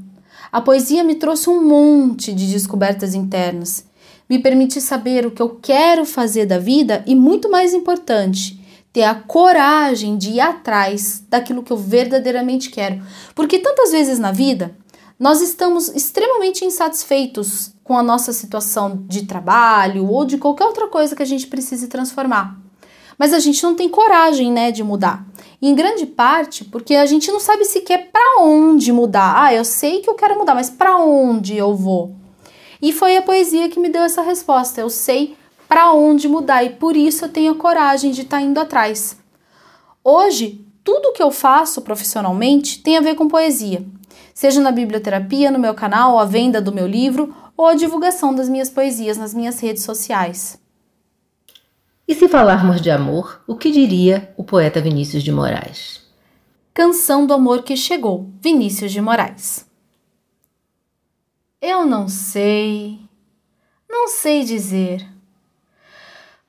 A 0.51 0.59
poesia 0.59 1.03
me 1.03 1.13
trouxe 1.13 1.47
um 1.47 1.63
monte 1.63 2.33
de 2.33 2.47
descobertas 2.47 3.13
internas, 3.13 3.85
me 4.27 4.39
permite 4.39 4.81
saber 4.81 5.27
o 5.27 5.31
que 5.31 5.43
eu 5.43 5.59
quero 5.61 6.05
fazer 6.05 6.47
da 6.47 6.57
vida 6.57 7.03
e, 7.05 7.13
muito 7.13 7.51
mais 7.51 7.71
importante, 7.71 8.59
ter 8.91 9.03
a 9.03 9.13
coragem 9.13 10.17
de 10.17 10.31
ir 10.31 10.39
atrás 10.39 11.23
daquilo 11.29 11.61
que 11.61 11.71
eu 11.71 11.77
verdadeiramente 11.77 12.71
quero. 12.71 13.03
Porque 13.35 13.59
tantas 13.59 13.91
vezes 13.91 14.17
na 14.17 14.31
vida 14.31 14.75
nós 15.17 15.41
estamos 15.41 15.87
extremamente 15.89 16.65
insatisfeitos 16.65 17.71
com 17.83 17.97
a 17.97 18.03
nossa 18.03 18.33
situação 18.33 19.05
de 19.07 19.25
trabalho 19.25 20.09
ou 20.09 20.25
de 20.25 20.37
qualquer 20.37 20.65
outra 20.65 20.87
coisa 20.87 21.15
que 21.15 21.23
a 21.23 21.25
gente 21.25 21.47
precise 21.47 21.87
transformar. 21.87 22.59
Mas 23.17 23.31
a 23.31 23.39
gente 23.39 23.63
não 23.63 23.75
tem 23.75 23.87
coragem, 23.87 24.51
né, 24.51 24.71
de 24.71 24.83
mudar. 24.83 25.25
Em 25.61 25.73
grande 25.73 26.05
parte 26.05 26.65
porque 26.65 26.95
a 26.95 27.05
gente 27.05 27.31
não 27.31 27.39
sabe 27.39 27.63
sequer 27.63 28.09
para 28.11 28.41
onde 28.41 28.91
mudar. 28.91 29.41
Ah, 29.41 29.53
eu 29.53 29.63
sei 29.63 30.01
que 30.01 30.09
eu 30.09 30.15
quero 30.15 30.37
mudar, 30.37 30.53
mas 30.53 30.69
para 30.69 30.97
onde 30.97 31.55
eu 31.55 31.73
vou? 31.73 32.13
E 32.81 32.91
foi 32.91 33.15
a 33.15 33.21
poesia 33.21 33.69
que 33.69 33.79
me 33.79 33.87
deu 33.87 34.03
essa 34.03 34.21
resposta. 34.21 34.81
Eu 34.81 34.89
sei 34.89 35.37
para 35.65 35.93
onde 35.93 36.27
mudar 36.27 36.63
e 36.65 36.71
por 36.71 36.97
isso 36.97 37.23
eu 37.23 37.29
tenho 37.29 37.53
a 37.53 37.57
coragem 37.57 38.11
de 38.11 38.23
estar 38.23 38.37
tá 38.37 38.43
indo 38.43 38.59
atrás. 38.59 39.17
Hoje, 40.03 40.61
tudo 40.83 41.13
que 41.13 41.23
eu 41.23 41.31
faço 41.31 41.81
profissionalmente 41.81 42.83
tem 42.83 42.97
a 42.97 43.01
ver 43.01 43.15
com 43.15 43.29
poesia 43.29 43.83
seja 44.35 44.59
na 44.59 44.71
biblioterapia, 44.71 45.49
no 45.49 45.57
meu 45.57 45.73
canal, 45.73 46.19
a 46.19 46.25
venda 46.25 46.61
do 46.61 46.73
meu 46.73 46.85
livro 46.85 47.33
ou 47.55 47.67
a 47.67 47.73
divulgação 47.73 48.35
das 48.35 48.49
minhas 48.49 48.69
poesias 48.69 49.17
nas 49.17 49.33
minhas 49.33 49.61
redes 49.61 49.83
sociais. 49.83 50.59
E 52.05 52.13
se 52.13 52.27
falarmos 52.27 52.81
de 52.81 52.91
amor, 52.91 53.41
o 53.47 53.55
que 53.55 53.71
diria 53.71 54.31
o 54.37 54.43
poeta 54.43 54.81
Vinícius 54.81 55.23
de 55.23 55.31
Moraes? 55.31 56.03
Canção 56.73 57.25
do 57.25 57.33
Amor 57.33 57.63
que 57.63 57.77
Chegou, 57.77 58.29
Vinícius 58.41 58.91
de 58.91 58.99
Moraes. 58.99 59.65
Eu 61.61 61.85
não 61.85 62.09
sei, 62.09 62.99
não 63.89 64.09
sei 64.09 64.43
dizer, 64.43 65.07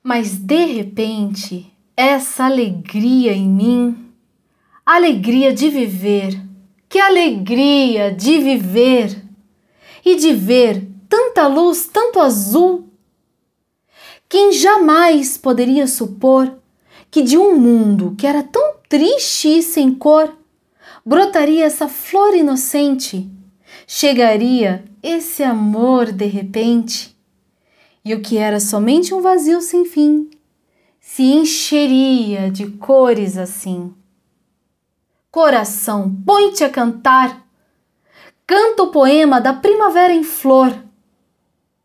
mas 0.03 0.37
de 0.37 0.65
repente, 0.65 1.73
essa 1.97 2.45
alegria 2.45 3.33
em 3.33 3.49
mim, 3.49 4.13
alegria 4.85 5.55
de 5.55 5.71
viver, 5.71 6.46
que 6.89 6.99
alegria 6.99 8.13
de 8.13 8.39
viver 8.39 9.23
e 10.05 10.17
de 10.17 10.33
ver 10.33 10.87
tanta 11.09 11.47
luz, 11.47 11.89
tanto 11.93 12.21
azul. 12.21 12.89
Quem 14.29 14.53
jamais 14.53 15.37
poderia 15.37 15.87
supor 15.87 16.59
que 17.11 17.23
de 17.23 17.37
um 17.37 17.57
mundo 17.57 18.15
que 18.19 18.27
era 18.27 18.43
tão 18.43 18.75
triste 18.89 19.59
e 19.59 19.63
sem 19.63 19.95
cor 19.95 20.37
brotaria 21.05 21.65
essa 21.65 21.89
flor 21.89 22.35
inocente, 22.35 23.31
chegaria 23.87 24.85
esse 25.03 25.43
amor 25.43 26.11
de 26.11 26.27
repente, 26.27 27.17
e 28.05 28.15
o 28.15 28.21
que 28.21 28.37
era 28.37 28.59
somente 28.59 29.15
um 29.15 29.21
vazio 29.21 29.61
sem 29.61 29.85
fim 29.85 30.29
se 31.01 31.23
encheria 31.23 32.51
de 32.51 32.67
cores 32.73 33.39
assim. 33.39 33.95
Coração, 35.37 36.17
põe-te 36.25 36.65
a 36.65 36.71
cantar. 36.71 37.47
Canta 38.47 38.85
o 38.85 38.91
poema 38.91 39.39
da 39.39 39.53
primavera 39.53 40.11
em 40.11 40.23
flor. 40.23 40.75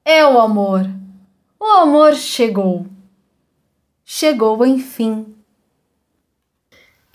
É 0.05 0.25
o 0.25 0.39
amor. 0.39 0.89
O 1.59 1.65
amor 1.65 2.15
chegou. 2.15 2.85
Chegou, 4.05 4.65
enfim. 4.65 5.35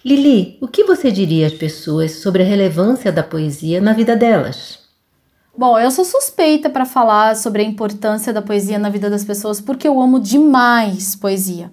Lili, 0.05 0.59
o 0.61 0.69
que 0.69 0.85
você 0.85 1.11
diria 1.11 1.47
às 1.47 1.55
pessoas 1.55 2.17
sobre 2.17 2.43
a 2.43 2.47
relevância 2.47 3.11
da 3.11 3.23
poesia 3.23 3.81
na 3.81 3.95
vida 3.95 4.15
delas? 4.15 4.81
Bom, 5.57 5.79
eu 5.79 5.91
sou 5.91 6.05
suspeita 6.05 6.69
para 6.69 6.85
falar 6.85 7.35
sobre 7.35 7.63
a 7.63 7.65
importância 7.65 8.31
da 8.31 8.43
poesia 8.43 8.79
na 8.79 8.91
vida 8.91 9.09
das 9.09 9.25
pessoas 9.25 9.59
porque 9.59 9.89
eu 9.89 9.99
amo 9.99 10.21
demais 10.21 11.17
poesia. 11.17 11.73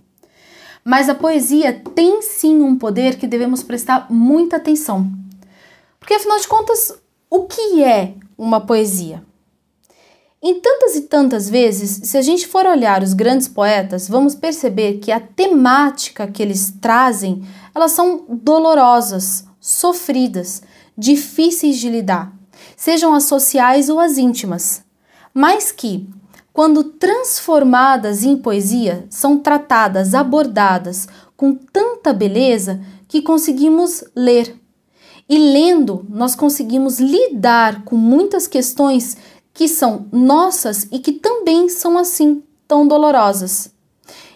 Mas 0.84 1.08
a 1.08 1.16
poesia 1.16 1.82
tem 1.96 2.22
sim 2.22 2.62
um 2.62 2.78
poder 2.78 3.18
que 3.18 3.28
devemos 3.28 3.64
prestar 3.64 4.08
muita 4.10 4.58
atenção. 4.58 5.12
Porque 6.00 6.14
afinal 6.14 6.40
de 6.40 6.48
contas, 6.48 6.94
o 7.30 7.44
que 7.44 7.84
é 7.84 8.16
uma 8.38 8.60
poesia? 8.60 9.24
Em 10.46 10.60
tantas 10.60 10.96
e 10.98 11.04
tantas 11.04 11.50
vezes, 11.50 12.10
se 12.10 12.18
a 12.18 12.22
gente 12.22 12.46
for 12.46 12.66
olhar 12.66 13.02
os 13.02 13.14
grandes 13.14 13.48
poetas, 13.48 14.10
vamos 14.10 14.36
perceber 14.36 15.00
que 15.00 15.10
a 15.10 15.22
temática 15.22 16.28
que 16.28 16.44
eles 16.44 16.74
trazem, 16.82 17.48
elas 17.74 17.94
são 17.94 18.26
dolorosas, 18.28 19.46
sofridas, 19.58 20.62
difíceis 20.98 21.78
de 21.78 21.88
lidar, 21.88 22.34
sejam 22.76 23.14
as 23.14 23.24
sociais 23.24 23.88
ou 23.88 24.02
as 24.02 24.18
íntimas, 24.18 24.84
mas 25.34 25.72
que 25.72 26.10
quando 26.54 26.84
transformadas 26.84 28.24
em 28.24 28.38
poesia, 28.38 29.08
são 29.10 29.40
tratadas, 29.40 30.14
abordadas 30.14 31.08
com 31.36 31.56
tanta 31.56 32.14
beleza 32.14 32.80
que 33.08 33.24
conseguimos 33.24 34.04
ler. 34.16 34.56
E 35.28 35.38
lendo, 35.38 36.06
nós 36.08 36.36
conseguimos 36.36 37.00
lidar 37.00 37.84
com 37.84 37.96
muitas 37.96 38.46
questões 38.46 39.18
que 39.52 39.68
são 39.68 40.06
nossas 40.12 40.88
e 40.92 41.00
que 41.00 41.14
também 41.14 41.68
são 41.70 41.98
assim, 41.98 42.44
tão 42.68 42.88
dolorosas. 42.88 43.74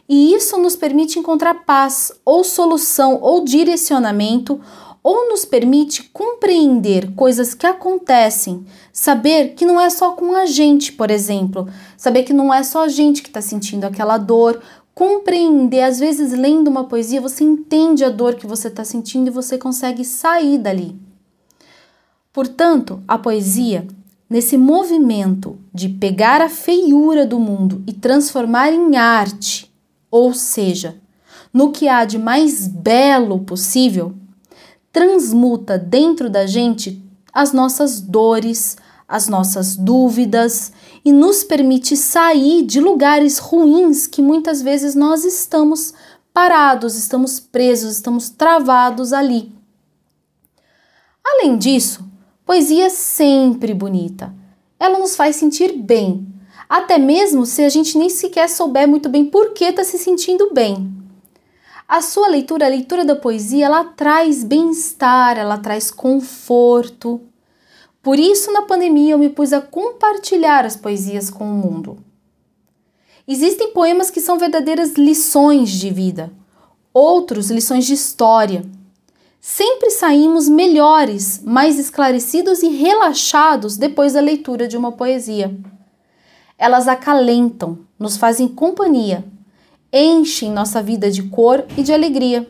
E 0.09 0.33
isso 0.33 0.57
nos 0.57 0.75
permite 0.75 1.19
encontrar 1.19 1.65
paz, 1.65 2.12
ou 2.24 2.43
solução, 2.43 3.19
ou 3.21 3.43
direcionamento, 3.43 4.59
ou 5.04 5.30
nos 5.30 5.46
permite 5.46 6.04
compreender 6.04 7.13
coisas 7.13 7.54
que 7.54 7.66
acontecem, 7.66 8.66
saber 8.92 9.54
que 9.56 9.66
não 9.66 9.80
é 9.80 9.89
só 9.89 10.12
com 10.12 10.36
a 10.36 10.46
gente, 10.46 10.92
por 10.92 11.10
exemplo, 11.10 11.68
saber 11.96 12.24
que 12.24 12.34
não 12.34 12.54
é 12.54 12.63
só 12.63 12.84
a 12.84 12.88
gente 12.88 13.22
que 13.22 13.30
está 13.30 13.42
sentindo 13.42 13.86
aquela 13.86 14.18
dor, 14.18 14.62
compreender, 14.94 15.84
às 15.84 16.00
vezes 16.00 16.32
lendo 16.32 16.70
uma 16.70 16.86
poesia, 16.86 17.22
você 17.22 17.44
entende 17.44 18.04
a 18.04 18.10
dor 18.10 18.36
que 18.36 18.48
você 18.48 18.68
está 18.68 18.84
sentindo 18.84 19.27
e 19.27 19.32
você 19.32 19.58
consegue 19.58 20.04
sair 20.04 20.58
dali. 20.58 21.00
Portanto, 22.34 23.01
a 23.08 23.18
poesia, 23.18 23.88
nesse 24.30 24.58
movimento 24.58 25.58
de 25.74 25.88
pegar 25.88 26.42
a 26.42 26.50
feiura 26.50 27.25
do 27.25 27.39
mundo 27.39 27.84
e 27.88 27.94
transformar 27.94 28.74
em 28.74 28.96
arte, 28.98 29.72
ou 30.10 30.34
seja, 30.34 31.00
no 31.54 31.72
que 31.72 31.88
há 31.88 32.04
de 32.04 32.18
mais 32.18 32.68
belo 32.68 33.39
possível, 33.39 34.16
transmuta 34.98 35.77
dentro 35.77 36.27
da 36.27 36.48
gente 36.48 37.00
as 37.32 37.54
nossas 37.54 38.01
dores, 38.01 38.77
as 39.08 39.27
nossas 39.27 39.75
dúvidas 39.75 40.72
e 41.06 41.12
nos 41.12 41.44
permite 41.44 41.96
sair 41.96 42.63
de 42.63 42.80
lugares 42.80 43.38
ruins 43.38 44.08
que 44.08 44.24
muitas 44.24 44.60
vezes 44.60 44.96
nós 44.96 45.24
estamos 45.24 45.94
parados, 46.34 46.96
estamos 46.96 47.39
presos, 47.39 47.92
estamos 47.92 48.32
travados 48.32 49.13
ali. 49.13 49.51
Além 51.24 51.60
disso, 51.60 52.04
poesia 52.44 52.86
é 52.86 52.89
sempre 52.89 53.75
bonita. 53.75 54.34
Ela 54.80 54.98
nos 54.98 55.16
faz 55.16 55.36
sentir 55.36 55.77
bem, 55.77 56.25
até 56.68 56.98
mesmo 56.98 57.46
se 57.46 57.63
a 57.63 57.70
gente 57.70 57.96
nem 58.00 58.10
sequer 58.10 58.50
souber 58.50 58.88
muito 58.88 59.10
bem 59.10 59.25
por 59.25 59.54
que 59.54 59.66
está 59.66 59.84
se 59.84 60.00
sentindo 60.00 60.51
bem. 60.51 60.97
A 61.88 62.01
sua 62.01 62.27
leitura, 62.27 62.65
a 62.65 62.70
leitura 62.70 63.06
da 63.06 63.15
poesia, 63.15 63.67
ela 63.67 63.86
traz 63.86 64.44
bem-estar, 64.44 65.38
ela 65.38 65.58
traz 65.58 65.89
conforto. 65.89 67.22
Por 68.03 68.20
isso, 68.20 68.51
na 68.51 68.63
pandemia, 68.63 69.13
eu 69.13 69.17
me 69.17 69.29
pus 69.29 69.53
a 69.53 69.62
compartilhar 69.62 70.65
as 70.65 70.75
poesias 70.75 71.29
com 71.29 71.46
o 71.46 71.53
mundo. 71.53 71.98
Existem 73.25 73.72
poemas 73.72 74.10
que 74.10 74.20
são 74.20 74.38
verdadeiras 74.38 74.96
lições 74.96 75.70
de 75.70 75.89
vida, 75.89 76.29
outros 76.94 77.50
lições 77.50 77.86
de 77.86 77.94
história. 77.94 78.65
Sempre 79.39 79.89
saímos 79.89 80.50
melhores, 80.50 81.41
mais 81.41 81.79
esclarecidos 81.79 82.63
e 82.63 82.67
relaxados 82.67 83.77
depois 83.77 84.12
da 84.12 84.20
leitura 84.20 84.67
de 84.67 84.75
uma 84.75 84.91
poesia. 84.91 85.58
Elas 86.58 86.86
acalentam, 86.86 87.79
nos 87.98 88.17
fazem 88.17 88.48
companhia, 88.48 89.24
enchem 89.91 90.51
nossa 90.51 90.82
vida 90.82 91.10
de 91.10 91.24
cor 91.24 91.65
e 91.77 91.84
de 91.84 91.94
alegria. 91.94 92.48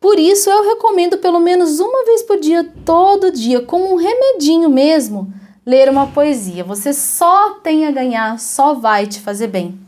Por 0.00 0.18
isso 0.18 0.48
eu 0.48 0.64
recomendo 0.64 1.18
pelo 1.18 1.40
menos 1.40 1.80
uma 1.80 2.04
vez 2.04 2.22
por 2.22 2.38
dia, 2.38 2.64
todo 2.84 3.32
dia, 3.32 3.60
como 3.60 3.92
um 3.92 3.96
remedinho 3.96 4.70
mesmo, 4.70 5.32
ler 5.66 5.88
uma 5.88 6.06
poesia. 6.06 6.62
Você 6.62 6.92
só 6.92 7.54
tem 7.54 7.84
a 7.84 7.90
ganhar, 7.90 8.38
só 8.38 8.74
vai 8.74 9.06
te 9.06 9.20
fazer 9.20 9.48
bem. 9.48 9.78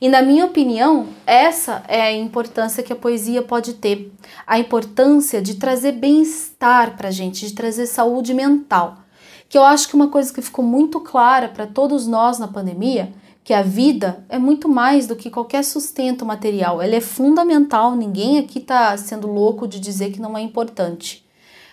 E 0.00 0.08
na 0.08 0.22
minha 0.22 0.46
opinião, 0.46 1.08
essa 1.26 1.82
é 1.86 2.00
a 2.00 2.12
importância 2.12 2.82
que 2.82 2.92
a 2.92 2.96
poesia 2.96 3.42
pode 3.42 3.74
ter. 3.74 4.12
A 4.46 4.58
importância 4.58 5.42
de 5.42 5.54
trazer 5.54 5.92
bem-estar 5.92 6.96
para 6.96 7.08
a 7.08 7.12
gente, 7.12 7.46
de 7.46 7.54
trazer 7.54 7.86
saúde 7.86 8.34
mental. 8.34 9.01
Que 9.52 9.58
eu 9.58 9.64
acho 9.64 9.86
que 9.86 9.94
uma 9.94 10.08
coisa 10.08 10.32
que 10.32 10.40
ficou 10.40 10.64
muito 10.64 10.98
clara 10.98 11.46
para 11.46 11.66
todos 11.66 12.06
nós 12.06 12.38
na 12.38 12.48
pandemia 12.48 13.12
que 13.44 13.52
a 13.52 13.60
vida 13.60 14.24
é 14.30 14.38
muito 14.38 14.66
mais 14.66 15.06
do 15.06 15.14
que 15.14 15.28
qualquer 15.28 15.62
sustento 15.62 16.24
material. 16.24 16.80
Ela 16.80 16.94
é 16.94 17.02
fundamental, 17.02 17.94
ninguém 17.94 18.38
aqui 18.38 18.60
está 18.60 18.96
sendo 18.96 19.26
louco 19.26 19.68
de 19.68 19.78
dizer 19.78 20.10
que 20.10 20.22
não 20.22 20.38
é 20.38 20.40
importante. 20.40 21.22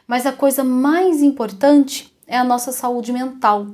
Mas 0.05 0.25
a 0.25 0.33
coisa 0.33 0.61
mais 0.61 1.21
importante 1.21 2.13
é 2.27 2.37
a 2.37 2.43
nossa 2.43 2.73
saúde 2.73 3.13
mental. 3.13 3.67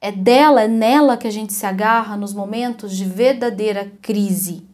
É 0.00 0.10
dela, 0.10 0.62
é 0.62 0.66
nela 0.66 1.16
que 1.16 1.28
a 1.28 1.32
gente 1.32 1.52
se 1.52 1.64
agarra 1.64 2.16
nos 2.16 2.34
momentos 2.34 2.96
de 2.96 3.04
verdadeira 3.04 3.92
crise. 4.02 4.66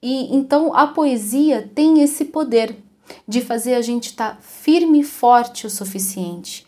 E 0.00 0.32
então 0.32 0.72
a 0.76 0.86
poesia 0.86 1.68
tem 1.74 2.02
esse 2.02 2.26
poder 2.26 2.76
de 3.26 3.40
fazer 3.40 3.74
a 3.74 3.82
gente 3.82 4.10
estar 4.10 4.36
tá 4.36 4.38
firme 4.40 5.00
e 5.00 5.04
forte 5.04 5.66
o 5.66 5.70
suficiente. 5.70 6.67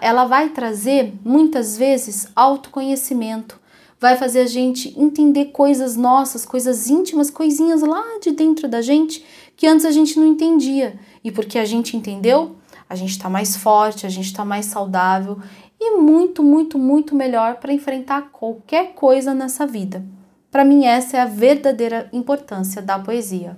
Ela 0.00 0.24
vai 0.24 0.48
trazer 0.48 1.14
muitas 1.24 1.76
vezes 1.76 2.28
autoconhecimento, 2.34 3.60
vai 4.00 4.16
fazer 4.16 4.40
a 4.40 4.46
gente 4.46 4.98
entender 4.98 5.46
coisas 5.46 5.96
nossas, 5.96 6.44
coisas 6.44 6.88
íntimas, 6.88 7.30
coisinhas 7.30 7.82
lá 7.82 8.02
de 8.22 8.32
dentro 8.32 8.66
da 8.66 8.80
gente 8.80 9.24
que 9.56 9.66
antes 9.66 9.84
a 9.84 9.90
gente 9.90 10.18
não 10.18 10.26
entendia. 10.26 10.98
E 11.22 11.30
porque 11.30 11.58
a 11.58 11.64
gente 11.64 11.96
entendeu, 11.96 12.56
a 12.88 12.94
gente 12.94 13.10
está 13.10 13.28
mais 13.28 13.56
forte, 13.56 14.06
a 14.06 14.08
gente 14.08 14.26
está 14.26 14.44
mais 14.44 14.66
saudável 14.66 15.38
e 15.78 15.96
muito, 15.98 16.42
muito, 16.42 16.78
muito 16.78 17.14
melhor 17.14 17.56
para 17.56 17.72
enfrentar 17.72 18.30
qualquer 18.32 18.94
coisa 18.94 19.32
nessa 19.32 19.66
vida. 19.66 20.04
Para 20.50 20.64
mim, 20.64 20.84
essa 20.84 21.16
é 21.16 21.20
a 21.20 21.26
verdadeira 21.26 22.08
importância 22.12 22.82
da 22.82 22.98
poesia. 22.98 23.56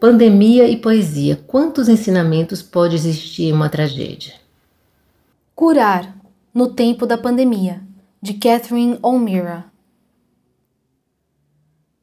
Pandemia 0.00 0.68
e 0.68 0.76
poesia. 0.76 1.36
Quantos 1.46 1.88
ensinamentos 1.88 2.62
pode 2.62 2.94
existir 2.94 3.44
em 3.44 3.52
uma 3.52 3.68
tragédia? 3.68 4.47
Curar 5.58 6.16
no 6.54 6.72
tempo 6.72 7.04
da 7.04 7.18
pandemia 7.18 7.82
de 8.22 8.34
Catherine 8.34 8.96
O'Meara. 9.02 9.64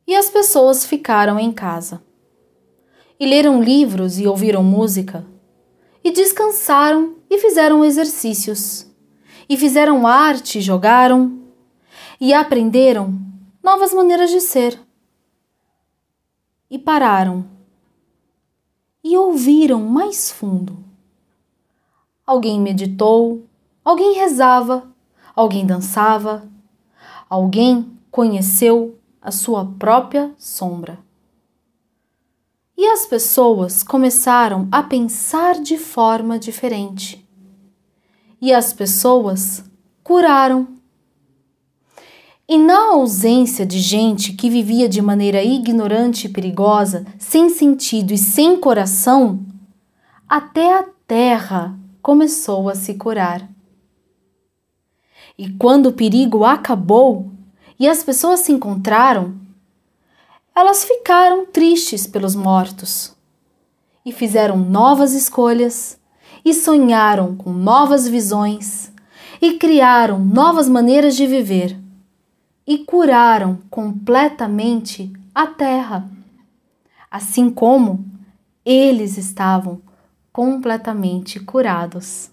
E 0.05 0.13
as 0.13 0.29
pessoas 0.29 0.85
ficaram 0.85 1.39
em 1.39 1.53
casa. 1.53 2.03
E 3.17 3.25
leram 3.25 3.63
livros 3.63 4.19
e 4.19 4.27
ouviram 4.27 4.61
música. 4.61 5.25
E 6.03 6.11
descansaram 6.11 7.15
e 7.29 7.37
fizeram 7.37 7.85
exercícios. 7.85 8.93
E 9.47 9.55
fizeram 9.55 10.05
arte, 10.05 10.59
jogaram. 10.59 11.39
E 12.19 12.33
aprenderam 12.33 13.17
novas 13.63 13.93
maneiras 13.93 14.31
de 14.31 14.41
ser. 14.41 14.77
E 16.69 16.77
pararam. 16.77 17.45
E 19.01 19.15
ouviram 19.15 19.79
mais 19.79 20.29
fundo. 20.29 20.83
Alguém 22.25 22.59
meditou, 22.59 23.45
alguém 23.83 24.15
rezava 24.15 24.95
alguém 25.35 25.65
dançava, 25.65 26.47
alguém 27.29 27.91
conheceu 28.09 28.97
a 29.21 29.31
sua 29.31 29.65
própria 29.77 30.33
sombra. 30.37 30.97
E 32.77 32.85
as 32.87 33.05
pessoas 33.05 33.83
começaram 33.83 34.67
a 34.71 34.81
pensar 34.81 35.55
de 35.61 35.77
forma 35.77 36.39
diferente. 36.39 37.25
E 38.41 38.53
as 38.53 38.73
pessoas 38.73 39.63
curaram. 40.03 40.67
E 42.47 42.57
na 42.57 42.91
ausência 42.91 43.65
de 43.65 43.79
gente 43.79 44.33
que 44.33 44.49
vivia 44.49 44.87
de 44.87 45.01
maneira 45.01 45.41
ignorante 45.41 46.27
e 46.27 46.29
perigosa, 46.29 47.05
sem 47.17 47.49
sentido 47.49 48.13
e 48.13 48.17
sem 48.17 48.59
coração, 48.59 49.39
até 50.27 50.77
a 50.77 50.85
terra 51.07 51.77
começou 52.05 52.69
a 52.69 52.75
se 52.75 52.93
curar. 52.93 53.49
E 55.35 55.49
quando 55.49 55.87
o 55.87 55.91
perigo 55.91 56.45
acabou 56.45 57.31
e 57.79 57.89
as 57.89 58.03
pessoas 58.03 58.41
se 58.41 58.51
encontraram, 58.51 59.35
elas 60.55 60.85
ficaram 60.85 61.47
tristes 61.47 62.05
pelos 62.05 62.35
mortos 62.35 63.11
e 64.05 64.11
fizeram 64.11 64.55
novas 64.55 65.13
escolhas 65.13 65.99
e 66.45 66.53
sonharam 66.53 67.35
com 67.35 67.51
novas 67.51 68.07
visões 68.07 68.91
e 69.41 69.53
criaram 69.53 70.19
novas 70.19 70.69
maneiras 70.69 71.15
de 71.15 71.25
viver 71.25 71.75
e 72.67 72.77
curaram 72.85 73.57
completamente 73.67 75.11
a 75.33 75.47
terra, 75.47 76.07
assim 77.09 77.49
como 77.49 78.05
eles 78.63 79.17
estavam 79.17 79.81
completamente 80.35 81.39
curados. 81.39 82.29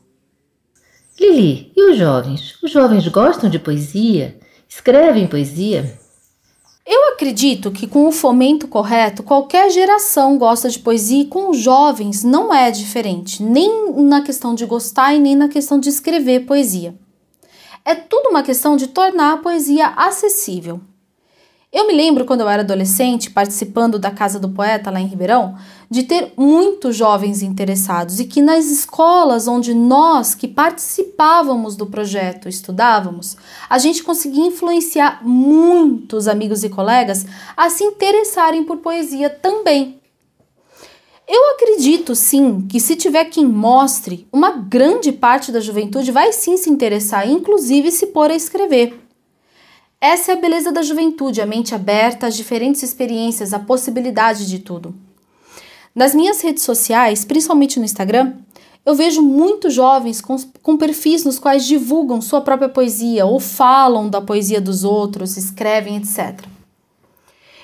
Lili, 1.21 1.71
e 1.77 1.93
os 1.93 1.97
jovens? 1.97 2.61
Os 2.61 2.69
jovens 2.69 3.07
gostam 3.07 3.49
de 3.49 3.61
poesia? 3.61 4.41
Escrevem 4.69 5.29
poesia? 5.29 6.01
Eu 6.85 7.12
acredito 7.12 7.71
que 7.71 7.87
com 7.87 8.09
o 8.09 8.11
fomento 8.11 8.67
correto, 8.67 9.23
qualquer 9.23 9.71
geração 9.71 10.37
gosta 10.37 10.69
de 10.69 10.81
poesia 10.81 11.23
e 11.23 11.27
com 11.29 11.51
os 11.51 11.59
jovens 11.59 12.25
não 12.25 12.53
é 12.53 12.73
diferente, 12.73 13.41
nem 13.41 13.93
na 14.03 14.21
questão 14.21 14.53
de 14.53 14.67
gostar 14.67 15.15
e 15.15 15.21
nem 15.21 15.37
na 15.37 15.47
questão 15.47 15.79
de 15.79 15.88
escrever 15.88 16.41
poesia. 16.41 16.97
É 17.85 17.95
tudo 17.95 18.31
uma 18.31 18.43
questão 18.43 18.77
de 18.77 18.88
tornar 18.88 19.35
a 19.35 19.38
poesia 19.38 19.87
acessível. 19.91 20.81
Eu 21.73 21.87
me 21.87 21.95
lembro 21.95 22.27
quando 22.27 22.43
eu 22.43 22.49
era 22.51 22.61
adolescente, 22.61 23.31
participando 23.31 23.99
da 23.99 24.11
Casa 24.11 24.39
do 24.39 24.51
Poeta 24.51 24.91
lá 24.91 25.01
em 25.01 25.07
Ribeirão, 25.07 25.57
de 25.89 26.03
ter 26.03 26.35
muitos 26.37 26.95
jovens 26.95 27.41
interessados 27.41 28.21
e 28.21 28.27
que 28.27 28.43
nas 28.43 28.67
escolas 28.67 29.49
onde 29.49 29.73
nós 29.73 30.35
que 30.35 30.47
participávamos 30.47 31.75
do 31.75 31.87
projeto 31.87 32.47
estudávamos, 32.47 33.39
a 33.71 33.79
gente 33.79 34.03
conseguia 34.03 34.45
influenciar 34.45 35.27
muitos 35.27 36.29
amigos 36.29 36.63
e 36.63 36.69
colegas 36.69 37.25
a 37.57 37.71
se 37.71 37.83
interessarem 37.85 38.65
por 38.65 38.77
poesia 38.77 39.31
também. 39.31 39.99
Eu 41.27 41.53
acredito 41.55 42.15
sim 42.15 42.67
que 42.69 42.81
se 42.81 42.97
tiver 42.97 43.25
quem 43.25 43.47
mostre, 43.47 44.29
uma 44.31 44.51
grande 44.51 45.11
parte 45.11 45.51
da 45.51 45.61
juventude 45.61 46.13
vai 46.13 46.35
sim 46.35 46.59
se 46.59 46.69
interessar, 46.69 47.27
inclusive 47.27 47.91
se 47.91 48.09
pôr 48.09 48.31
a 48.31 48.35
escrever. 48.35 49.02
Essa 50.03 50.33
é 50.33 50.35
a 50.35 50.41
beleza 50.41 50.73
da 50.73 50.83
juventude, 50.83 51.41
a 51.41 51.47
mente 51.47 51.77
aberta 51.77 52.27
às 52.27 52.35
diferentes 52.35 52.83
experiências, 52.83 53.55
a 53.55 53.61
possibilidade 53.61 54.49
de 54.49 54.59
tudo. 54.59 54.93
Nas 55.95 56.12
minhas 56.12 56.41
redes 56.41 56.65
sociais, 56.65 57.25
principalmente 57.25 57.79
no 57.79 57.85
Instagram, 57.85 58.33
eu 58.85 58.97
vejo 58.97 59.23
muitos 59.23 59.73
jovens 59.73 60.21
com, 60.21 60.37
com, 60.61 60.77
perfis 60.77 61.25
nos 61.25 61.38
quais 61.38 61.65
divulgam 61.65 62.21
sua 62.21 62.41
própria 62.41 62.69
poesia 62.69 63.25
ou 63.25 63.38
falam 63.38 64.11
da 64.11 64.21
poesia 64.21 64.61
dos 64.61 64.83
outros, 64.83 65.37
escrevem, 65.37 65.99
etc. 65.99 66.47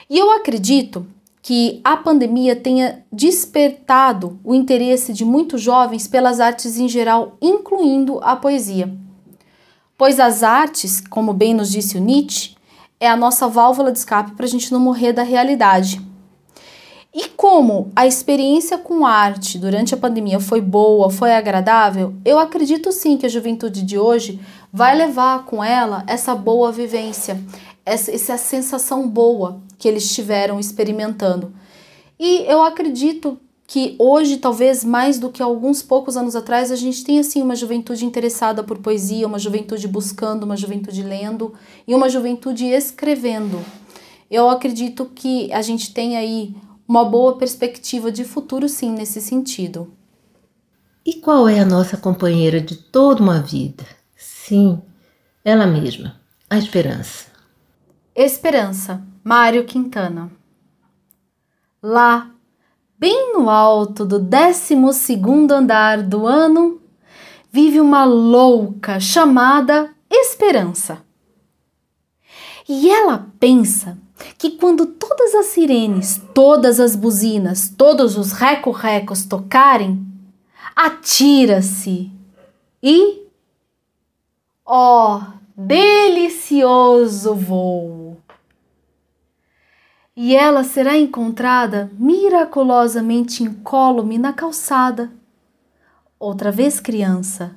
E 0.09 0.17
eu 0.17 0.31
acredito 0.31 1.05
que 1.43 1.81
a 1.83 1.97
pandemia 1.97 2.55
tenha 2.55 3.05
despertado 3.13 4.39
o 4.45 4.55
interesse 4.55 5.13
de 5.13 5.25
muitos 5.25 5.61
jovens 5.61 6.07
pelas 6.07 6.39
artes 6.39 6.79
em 6.79 6.89
geral, 6.89 7.37
incluindo 7.43 8.21
a 8.23 8.37
poesia. 8.37 8.97
Pois 9.99 10.21
as 10.21 10.45
artes, 10.45 11.01
como 11.01 11.33
bem 11.33 11.53
nos 11.53 11.73
disse 11.73 11.99
o 11.99 12.01
Nietzsche, 12.01 12.55
é 13.01 13.09
a 13.09 13.17
nossa 13.17 13.49
válvula 13.49 13.91
de 13.91 13.99
escape 13.99 14.31
para 14.37 14.47
a 14.47 14.49
gente 14.49 14.71
não 14.71 14.79
morrer 14.79 15.13
da 15.13 15.25
realidade. 15.25 16.01
E 17.13 17.29
como 17.31 17.91
a 17.97 18.07
experiência 18.07 18.79
com 18.79 19.05
arte 19.05 19.59
durante 19.59 19.95
a 19.95 19.97
pandemia 19.97 20.39
foi 20.39 20.61
boa, 20.61 21.11
foi 21.11 21.35
agradável, 21.35 22.15
eu 22.25 22.39
acredito 22.39 22.93
sim 22.93 23.17
que 23.17 23.27
a 23.27 23.29
juventude 23.29 23.83
de 23.83 23.99
hoje 23.99 24.39
vai 24.73 24.97
levar 24.97 25.45
com 25.45 25.65
ela 25.65 26.05
essa 26.07 26.33
boa 26.33 26.71
vivência, 26.71 27.43
essa, 27.85 28.13
essa 28.13 28.39
sensação 28.39 29.09
boa 29.09 29.61
que 29.77 29.89
eles 29.89 30.05
estiveram 30.05 30.61
experimentando. 30.61 31.53
E 32.21 32.45
eu 32.47 32.63
acredito 32.63 33.37
que 33.69 33.95
hoje, 33.99 34.39
talvez 34.39 34.83
mais 34.83 35.19
do 35.19 35.31
que 35.31 35.43
alguns 35.43 35.83
poucos 35.83 36.17
anos 36.17 36.35
atrás, 36.35 36.73
a 36.73 36.77
gente 36.77 37.05
tem 37.05 37.21
assim 37.21 37.43
uma 37.43 37.55
juventude 37.55 38.07
interessada 38.07 38.65
por 38.65 38.79
poesia, 38.79 39.27
uma 39.27 39.39
juventude 39.39 39.87
buscando, 39.87 40.45
uma 40.45 40.57
juventude 40.57 41.03
lendo 41.03 41.53
e 41.87 41.95
uma 41.95 42.09
juventude 42.09 42.65
escrevendo. 42.65 43.63
Eu 44.31 44.49
acredito 44.49 45.05
que 45.15 45.53
a 45.53 45.61
gente 45.61 45.93
tem 45.93 46.17
aí 46.17 46.57
uma 46.89 47.05
boa 47.05 47.37
perspectiva 47.37 48.11
de 48.11 48.25
futuro, 48.25 48.71
sim, 48.71 48.91
nesse 48.91 49.21
sentido. 49.21 49.93
E 51.05 51.21
qual 51.21 51.47
é 51.47 51.61
a 51.61 51.67
nossa 51.67 51.99
companheira 51.99 52.63
de 52.63 52.75
toda 52.75 53.23
uma 53.23 53.43
vida? 53.43 53.85
Sim, 54.17 54.81
ela 55.45 55.67
mesma, 55.67 56.19
a 56.49 56.57
esperança. 56.57 57.27
Esperança, 58.17 59.03
Mário 59.23 59.67
Quintana. 59.67 60.31
Lá, 61.83 62.31
bem 62.99 63.33
no 63.33 63.49
alto 63.49 64.05
do 64.05 64.19
12 64.19 64.75
andar 65.55 66.03
do 66.03 66.27
ano, 66.27 66.81
vive 67.51 67.81
uma 67.81 68.05
louca 68.05 68.99
chamada 68.99 69.95
Esperança. 70.11 71.03
E 72.69 72.91
ela 72.91 73.27
pensa 73.39 73.97
que 74.37 74.53
quando 74.53 74.87
todas 74.87 75.35
as 75.35 75.47
sirenes, 75.47 76.21
todas 76.35 76.81
as 76.81 76.97
buzinas, 76.97 77.69
todos 77.69 78.17
os 78.17 78.33
reco-recos 78.33 79.25
tocarem, 79.25 80.05
atira-se 80.75 82.11
e. 82.83 83.27
Ó, 84.65 85.17
oh, 85.17 85.23
delicioso 85.57 87.35
voo! 87.35 88.08
E 90.19 90.35
ela 90.35 90.65
será 90.65 90.99
encontrada 90.99 91.91
miraculosamente 91.97 93.45
incólume 93.45 94.19
na 94.19 94.33
calçada, 94.33 95.13
outra 96.19 96.51
vez 96.51 96.81
criança. 96.81 97.57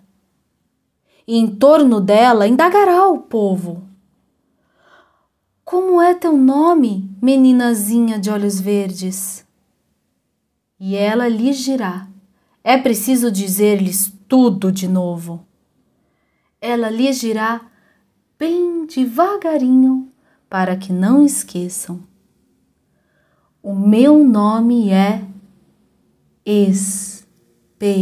E 1.28 1.38
em 1.38 1.48
torno 1.48 2.00
dela 2.00 2.48
indagará 2.48 3.08
o 3.08 3.18
povo 3.18 3.92
como 5.72 6.02
é 6.02 6.14
teu 6.14 6.36
nome, 6.36 7.10
meninazinha 7.22 8.20
de 8.20 8.30
olhos 8.30 8.60
verdes? 8.60 9.48
E 10.78 10.98
ela 10.98 11.30
lhes 11.30 11.60
dirá: 11.60 12.10
É 12.62 12.78
preciso 12.78 13.32
dizer-lhes 13.32 14.12
tudo 14.28 14.70
de 14.70 14.86
novo. 14.86 15.48
Ela 16.60 16.90
lhes 16.90 17.22
dirá 17.22 17.62
bem 18.38 18.86
devagarinho, 18.86 20.12
para 20.50 20.76
que 20.76 20.92
não 20.92 21.24
esqueçam. 21.24 22.11
O 23.64 23.76
meu 23.76 24.24
nome 24.24 24.90
é 24.90 25.22
Esperança. 26.44 27.94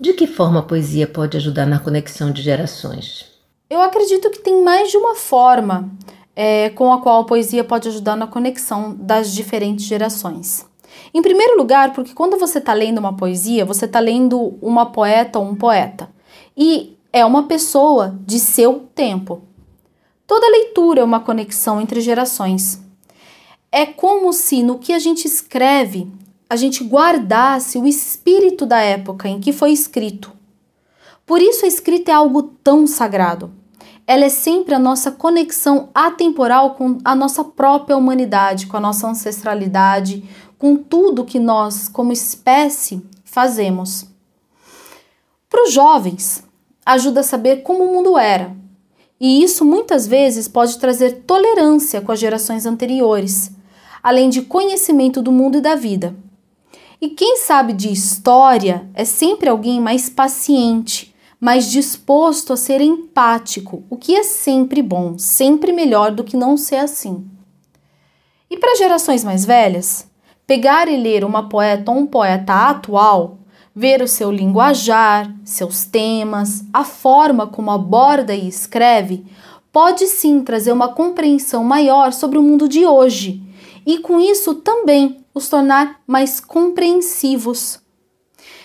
De 0.00 0.12
que 0.12 0.26
forma 0.26 0.58
a 0.58 0.62
poesia 0.64 1.06
pode 1.06 1.36
ajudar 1.36 1.66
na 1.66 1.78
conexão 1.78 2.32
de 2.32 2.42
gerações? 2.42 3.30
Eu 3.70 3.80
acredito 3.80 4.28
que 4.28 4.40
tem 4.40 4.64
mais 4.64 4.90
de 4.90 4.96
uma 4.96 5.14
forma 5.14 5.88
é, 6.34 6.70
com 6.70 6.92
a 6.92 7.00
qual 7.00 7.20
a 7.20 7.26
poesia 7.26 7.62
pode 7.62 7.88
ajudar 7.88 8.16
na 8.16 8.26
conexão 8.26 8.92
das 8.98 9.32
diferentes 9.32 9.84
gerações. 9.84 10.66
Em 11.14 11.22
primeiro 11.22 11.56
lugar, 11.56 11.92
porque 11.92 12.12
quando 12.12 12.36
você 12.36 12.58
está 12.58 12.72
lendo 12.72 12.98
uma 12.98 13.16
poesia, 13.16 13.64
você 13.64 13.84
está 13.84 14.00
lendo 14.00 14.58
uma 14.60 14.86
poeta 14.86 15.38
ou 15.38 15.44
um 15.44 15.54
poeta. 15.54 16.10
E 16.56 16.98
é 17.12 17.24
uma 17.24 17.44
pessoa 17.44 18.18
de 18.26 18.40
seu 18.40 18.88
tempo. 18.92 19.42
Toda 20.26 20.50
leitura 20.50 21.00
é 21.00 21.04
uma 21.04 21.20
conexão 21.20 21.80
entre 21.80 22.00
gerações. 22.00 22.80
É 23.70 23.86
como 23.86 24.32
se 24.32 24.62
no 24.62 24.78
que 24.78 24.92
a 24.92 24.98
gente 24.98 25.26
escreve 25.26 26.10
a 26.52 26.56
gente 26.56 26.84
guardasse 26.84 27.78
o 27.78 27.86
espírito 27.86 28.66
da 28.66 28.78
época 28.78 29.26
em 29.26 29.40
que 29.40 29.54
foi 29.54 29.72
escrito. 29.72 30.30
Por 31.24 31.40
isso 31.40 31.64
a 31.64 31.68
escrita 31.68 32.10
é 32.10 32.14
algo 32.14 32.42
tão 32.42 32.86
sagrado. 32.86 33.50
Ela 34.06 34.26
é 34.26 34.28
sempre 34.28 34.74
a 34.74 34.78
nossa 34.78 35.10
conexão 35.10 35.88
atemporal 35.94 36.74
com 36.74 36.98
a 37.02 37.14
nossa 37.14 37.42
própria 37.42 37.96
humanidade, 37.96 38.66
com 38.66 38.76
a 38.76 38.80
nossa 38.80 39.08
ancestralidade, 39.08 40.28
com 40.58 40.76
tudo 40.76 41.24
que 41.24 41.38
nós, 41.38 41.88
como 41.88 42.12
espécie, 42.12 43.02
fazemos. 43.24 44.04
Para 45.48 45.64
os 45.64 45.72
jovens, 45.72 46.44
ajuda 46.84 47.20
a 47.20 47.24
saber 47.24 47.62
como 47.62 47.84
o 47.84 47.94
mundo 47.94 48.18
era. 48.18 48.54
E 49.22 49.44
isso 49.44 49.64
muitas 49.64 50.04
vezes 50.04 50.48
pode 50.48 50.76
trazer 50.78 51.22
tolerância 51.24 52.00
com 52.00 52.10
as 52.10 52.18
gerações 52.18 52.66
anteriores, 52.66 53.52
além 54.02 54.28
de 54.28 54.42
conhecimento 54.42 55.22
do 55.22 55.30
mundo 55.30 55.58
e 55.58 55.60
da 55.60 55.76
vida. 55.76 56.16
E 57.00 57.08
quem 57.08 57.36
sabe 57.36 57.72
de 57.72 57.88
história 57.88 58.90
é 58.92 59.04
sempre 59.04 59.48
alguém 59.48 59.80
mais 59.80 60.08
paciente, 60.08 61.14
mais 61.38 61.70
disposto 61.70 62.52
a 62.52 62.56
ser 62.56 62.80
empático, 62.80 63.84
o 63.88 63.96
que 63.96 64.16
é 64.16 64.24
sempre 64.24 64.82
bom, 64.82 65.16
sempre 65.16 65.72
melhor 65.72 66.10
do 66.10 66.24
que 66.24 66.36
não 66.36 66.56
ser 66.56 66.78
assim. 66.78 67.24
E 68.50 68.58
para 68.58 68.74
gerações 68.74 69.22
mais 69.22 69.44
velhas, 69.44 70.04
pegar 70.48 70.88
e 70.88 70.96
ler 70.96 71.24
uma 71.24 71.48
poeta 71.48 71.92
ou 71.92 71.98
um 71.98 72.06
poeta 72.06 72.70
atual, 72.70 73.38
ver 73.74 74.02
o 74.02 74.08
seu 74.08 74.30
linguajar, 74.30 75.34
seus 75.44 75.84
temas, 75.84 76.64
a 76.72 76.84
forma 76.84 77.46
como 77.46 77.70
aborda 77.70 78.34
e 78.34 78.48
escreve, 78.48 79.24
pode 79.72 80.06
sim 80.06 80.42
trazer 80.42 80.72
uma 80.72 80.88
compreensão 80.88 81.64
maior 81.64 82.12
sobre 82.12 82.38
o 82.38 82.42
mundo 82.42 82.68
de 82.68 82.84
hoje 82.84 83.42
e 83.86 83.98
com 83.98 84.20
isso 84.20 84.54
também 84.56 85.24
os 85.34 85.48
tornar 85.48 86.00
mais 86.06 86.40
compreensivos. 86.40 87.80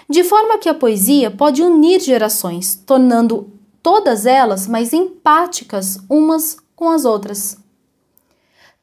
De 0.09 0.23
forma 0.23 0.57
que 0.57 0.69
a 0.69 0.73
poesia 0.73 1.31
pode 1.31 1.61
unir 1.61 1.99
gerações, 1.99 2.75
tornando 2.75 3.51
todas 3.81 4.25
elas 4.25 4.67
mais 4.67 4.93
empáticas 4.93 5.99
umas 6.09 6.57
com 6.75 6.89
as 6.89 7.05
outras. 7.05 7.57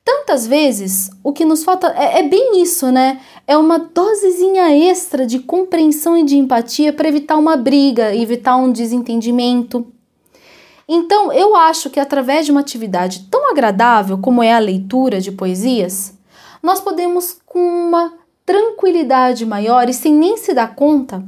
Tantas 0.04 0.46
vezes 0.46 1.10
o 1.22 1.32
que 1.32 1.46
nos 1.46 1.64
falta 1.64 1.88
é, 1.96 2.18
é 2.18 2.22
bem 2.22 2.60
isso, 2.60 2.92
né? 2.92 3.20
É 3.46 3.56
uma 3.56 3.78
dosezinha 3.78 4.70
extra 4.90 5.26
de 5.26 5.38
compreensão 5.38 6.16
e 6.16 6.24
de 6.24 6.36
empatia 6.36 6.92
para 6.92 7.08
evitar 7.08 7.36
uma 7.38 7.56
briga, 7.56 8.14
evitar 8.14 8.56
um 8.56 8.70
desentendimento. 8.70 9.86
Então, 10.86 11.32
eu 11.32 11.56
acho 11.56 11.88
que 11.88 11.98
através 11.98 12.44
de 12.44 12.52
uma 12.52 12.60
atividade 12.60 13.28
tão 13.30 13.50
agradável 13.50 14.18
como 14.18 14.42
é 14.42 14.52
a 14.52 14.58
leitura 14.58 15.20
de 15.20 15.32
poesias, 15.32 16.12
nós 16.62 16.80
podemos, 16.80 17.38
com 17.46 17.58
uma 17.58 18.12
tranquilidade 18.44 19.46
maior 19.46 19.88
e 19.88 19.94
sem 19.94 20.12
nem 20.12 20.36
se 20.36 20.52
dar 20.52 20.74
conta, 20.74 21.24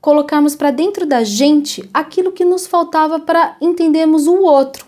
colocarmos 0.00 0.54
para 0.54 0.70
dentro 0.70 1.04
da 1.04 1.24
gente 1.24 1.88
aquilo 1.92 2.30
que 2.30 2.44
nos 2.44 2.68
faltava 2.68 3.18
para 3.18 3.56
entendermos 3.60 4.28
o 4.28 4.36
outro. 4.42 4.86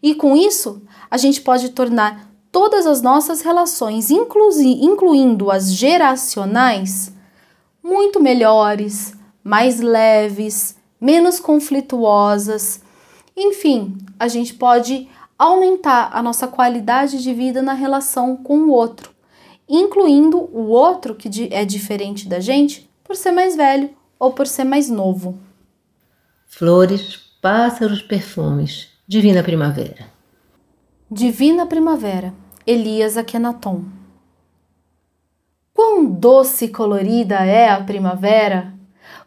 E 0.00 0.14
com 0.14 0.36
isso, 0.36 0.82
a 1.10 1.16
gente 1.16 1.40
pode 1.40 1.70
tornar 1.70 2.31
todas 2.52 2.86
as 2.86 3.02
nossas 3.02 3.40
relações, 3.40 4.10
incluindo 4.10 5.50
as 5.50 5.74
geracionais, 5.74 7.12
muito 7.82 8.20
melhores, 8.20 9.14
mais 9.42 9.80
leves, 9.80 10.76
menos 11.00 11.40
conflituosas. 11.40 12.82
Enfim, 13.36 13.96
a 14.20 14.28
gente 14.28 14.54
pode 14.54 15.08
aumentar 15.36 16.10
a 16.12 16.22
nossa 16.22 16.46
qualidade 16.46 17.20
de 17.20 17.34
vida 17.34 17.60
na 17.60 17.72
relação 17.72 18.36
com 18.36 18.58
o 18.58 18.70
outro 18.70 19.12
incluindo 19.74 20.38
o 20.38 20.68
outro 20.68 21.14
que 21.14 21.48
é 21.50 21.64
diferente 21.64 22.28
da 22.28 22.40
gente 22.40 22.90
por 23.02 23.16
ser 23.16 23.32
mais 23.32 23.56
velho 23.56 23.90
ou 24.18 24.32
por 24.32 24.46
ser 24.46 24.64
mais 24.64 24.90
novo. 24.90 25.38
Flores, 26.46 27.16
pássaros, 27.40 28.02
perfumes. 28.02 28.88
Divina 29.08 29.42
Primavera. 29.42 30.06
Divina 31.10 31.66
Primavera, 31.66 32.34
Elias 32.66 33.16
Akenaton. 33.16 33.84
Quão 35.74 36.04
doce 36.04 36.66
e 36.66 36.68
colorida 36.68 37.44
é 37.44 37.68
a 37.68 37.82
primavera! 37.82 38.72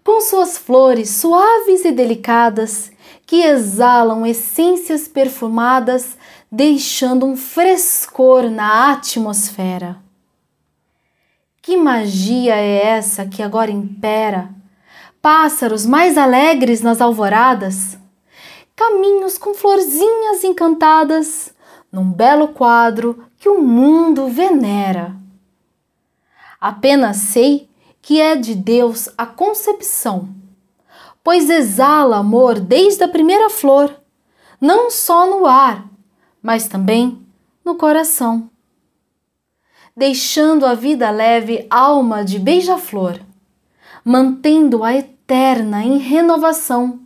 com 0.05 0.21
suas 0.21 0.55
flores 0.55 1.09
suaves 1.09 1.83
e 1.83 1.91
delicadas 1.91 2.91
que 3.25 3.41
exalam 3.41 4.23
essências 4.23 5.07
perfumadas, 5.07 6.15
deixando 6.51 7.25
um 7.25 7.35
frescor 7.35 8.43
na 8.43 8.91
atmosfera. 8.91 9.97
Que 11.59 11.75
magia 11.75 12.55
é 12.55 12.85
essa 12.85 13.25
que 13.25 13.41
agora 13.41 13.71
impera? 13.71 14.49
Pássaros 15.19 15.87
mais 15.87 16.19
alegres 16.19 16.81
nas 16.81 17.01
alvoradas, 17.01 17.97
caminhos 18.75 19.39
com 19.39 19.55
florzinhas 19.55 20.43
encantadas, 20.43 21.51
num 21.95 22.11
belo 22.11 22.49
quadro 22.49 23.25
que 23.37 23.47
o 23.47 23.61
mundo 23.61 24.27
venera. 24.27 25.15
Apenas 26.59 27.15
sei 27.15 27.69
que 28.01 28.19
é 28.19 28.35
de 28.35 28.53
Deus 28.53 29.07
a 29.17 29.25
concepção, 29.25 30.27
pois 31.23 31.49
exala 31.49 32.17
amor 32.17 32.59
desde 32.59 33.05
a 33.05 33.07
primeira 33.07 33.49
flor, 33.49 33.95
não 34.59 34.91
só 34.91 35.25
no 35.25 35.45
ar, 35.45 35.85
mas 36.43 36.67
também 36.67 37.25
no 37.63 37.75
coração. 37.75 38.49
Deixando 39.95 40.65
a 40.65 40.73
vida 40.73 41.09
leve 41.09 41.65
alma 41.69 42.25
de 42.25 42.37
beija-flor, 42.37 43.21
mantendo 44.03 44.83
a 44.83 44.93
eterna 44.93 45.81
em 45.81 45.97
renovação, 45.97 46.99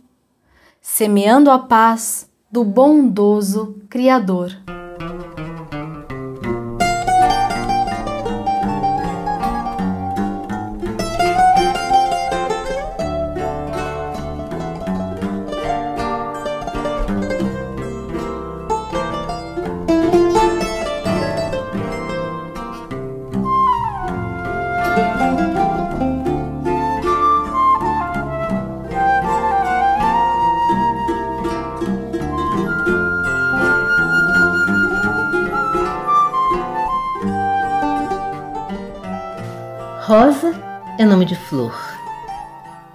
semeando 0.82 1.48
a 1.48 1.60
paz 1.60 2.28
do 2.50 2.64
bondoso 2.64 3.80
Criador. 3.88 4.50
Flor, 41.50 41.74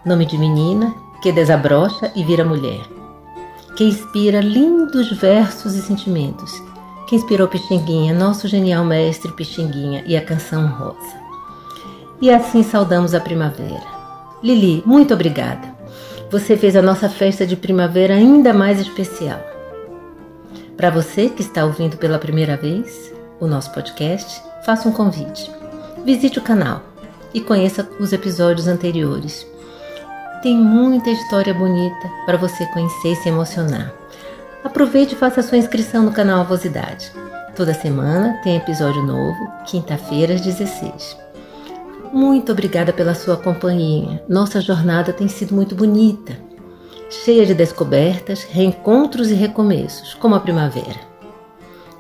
nome 0.06 0.26
de 0.26 0.38
menina 0.38 0.96
que 1.22 1.30
desabrocha 1.30 2.10
e 2.16 2.24
vira 2.24 2.46
mulher, 2.46 2.80
que 3.76 3.84
inspira 3.84 4.40
lindos 4.40 5.12
versos 5.12 5.76
e 5.76 5.82
sentimentos, 5.82 6.64
que 7.06 7.18
inspirou 7.18 7.50
Pixinguinha, 7.50 8.14
nosso 8.14 8.48
genial 8.48 8.86
mestre 8.86 9.30
Pixinguinha 9.34 10.06
e 10.08 10.16
a 10.16 10.24
canção 10.24 10.68
Rosa. 10.68 11.20
E 12.22 12.32
assim 12.32 12.64
saudamos 12.64 13.14
a 13.14 13.20
primavera. 13.20 13.84
Lili, 14.42 14.82
muito 14.86 15.14
obrigada. 15.14 15.76
Você 16.32 16.56
fez 16.56 16.78
a 16.78 16.82
nossa 16.82 17.10
festa 17.10 17.46
de 17.46 17.58
primavera 17.58 18.14
ainda 18.14 18.54
mais 18.54 18.80
especial. 18.80 19.40
Para 20.78 20.90
você 20.90 21.28
que 21.28 21.42
está 21.42 21.66
ouvindo 21.66 21.98
pela 21.98 22.18
primeira 22.18 22.56
vez 22.56 23.14
o 23.38 23.48
nosso 23.48 23.74
podcast, 23.74 24.42
faça 24.66 24.88
um 24.88 24.94
convite. 24.94 25.52
Visite 26.06 26.40
o 26.40 26.42
canal 26.42 26.95
e 27.36 27.42
conheça 27.42 27.88
os 28.00 28.14
episódios 28.14 28.66
anteriores. 28.66 29.46
Tem 30.42 30.56
muita 30.56 31.10
história 31.10 31.54
bonita 31.54 32.10
para 32.26 32.38
você 32.38 32.66
conhecer 32.68 33.12
e 33.12 33.16
se 33.18 33.28
emocionar. 33.28 33.94
Aproveite 34.64 35.16
e 35.16 35.18
faça 35.18 35.44
sua 35.44 35.58
inscrição 35.58 36.04
no 36.04 36.14
canal 36.14 36.40
Avosidade. 36.40 37.12
Toda 37.54 37.74
semana 37.74 38.40
tem 38.42 38.56
episódio 38.56 39.04
novo, 39.04 39.52
quinta-feira 39.66 40.34
às 40.34 40.42
16. 40.42 41.18
Muito 42.14 42.54
obrigada 42.54 42.94
pela 42.94 43.14
sua 43.14 43.36
companhia. 43.36 44.24
Nossa 44.30 44.62
jornada 44.62 45.12
tem 45.12 45.28
sido 45.28 45.54
muito 45.54 45.76
bonita, 45.76 46.38
cheia 47.10 47.46
de 47.46 47.54
descobertas, 47.54 48.44
reencontros 48.44 49.30
e 49.30 49.34
recomeços, 49.34 50.14
como 50.14 50.36
a 50.36 50.40
primavera. 50.40 51.16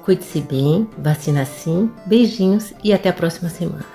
Cuide-se 0.06 0.39
bem, 0.39 0.88
vacina 0.98 1.43
sim, 1.43 1.91
beijinhos 2.06 2.74
e 2.82 2.93
até 2.93 3.10
a 3.10 3.13
próxima 3.13 3.50
semana. 3.50 3.94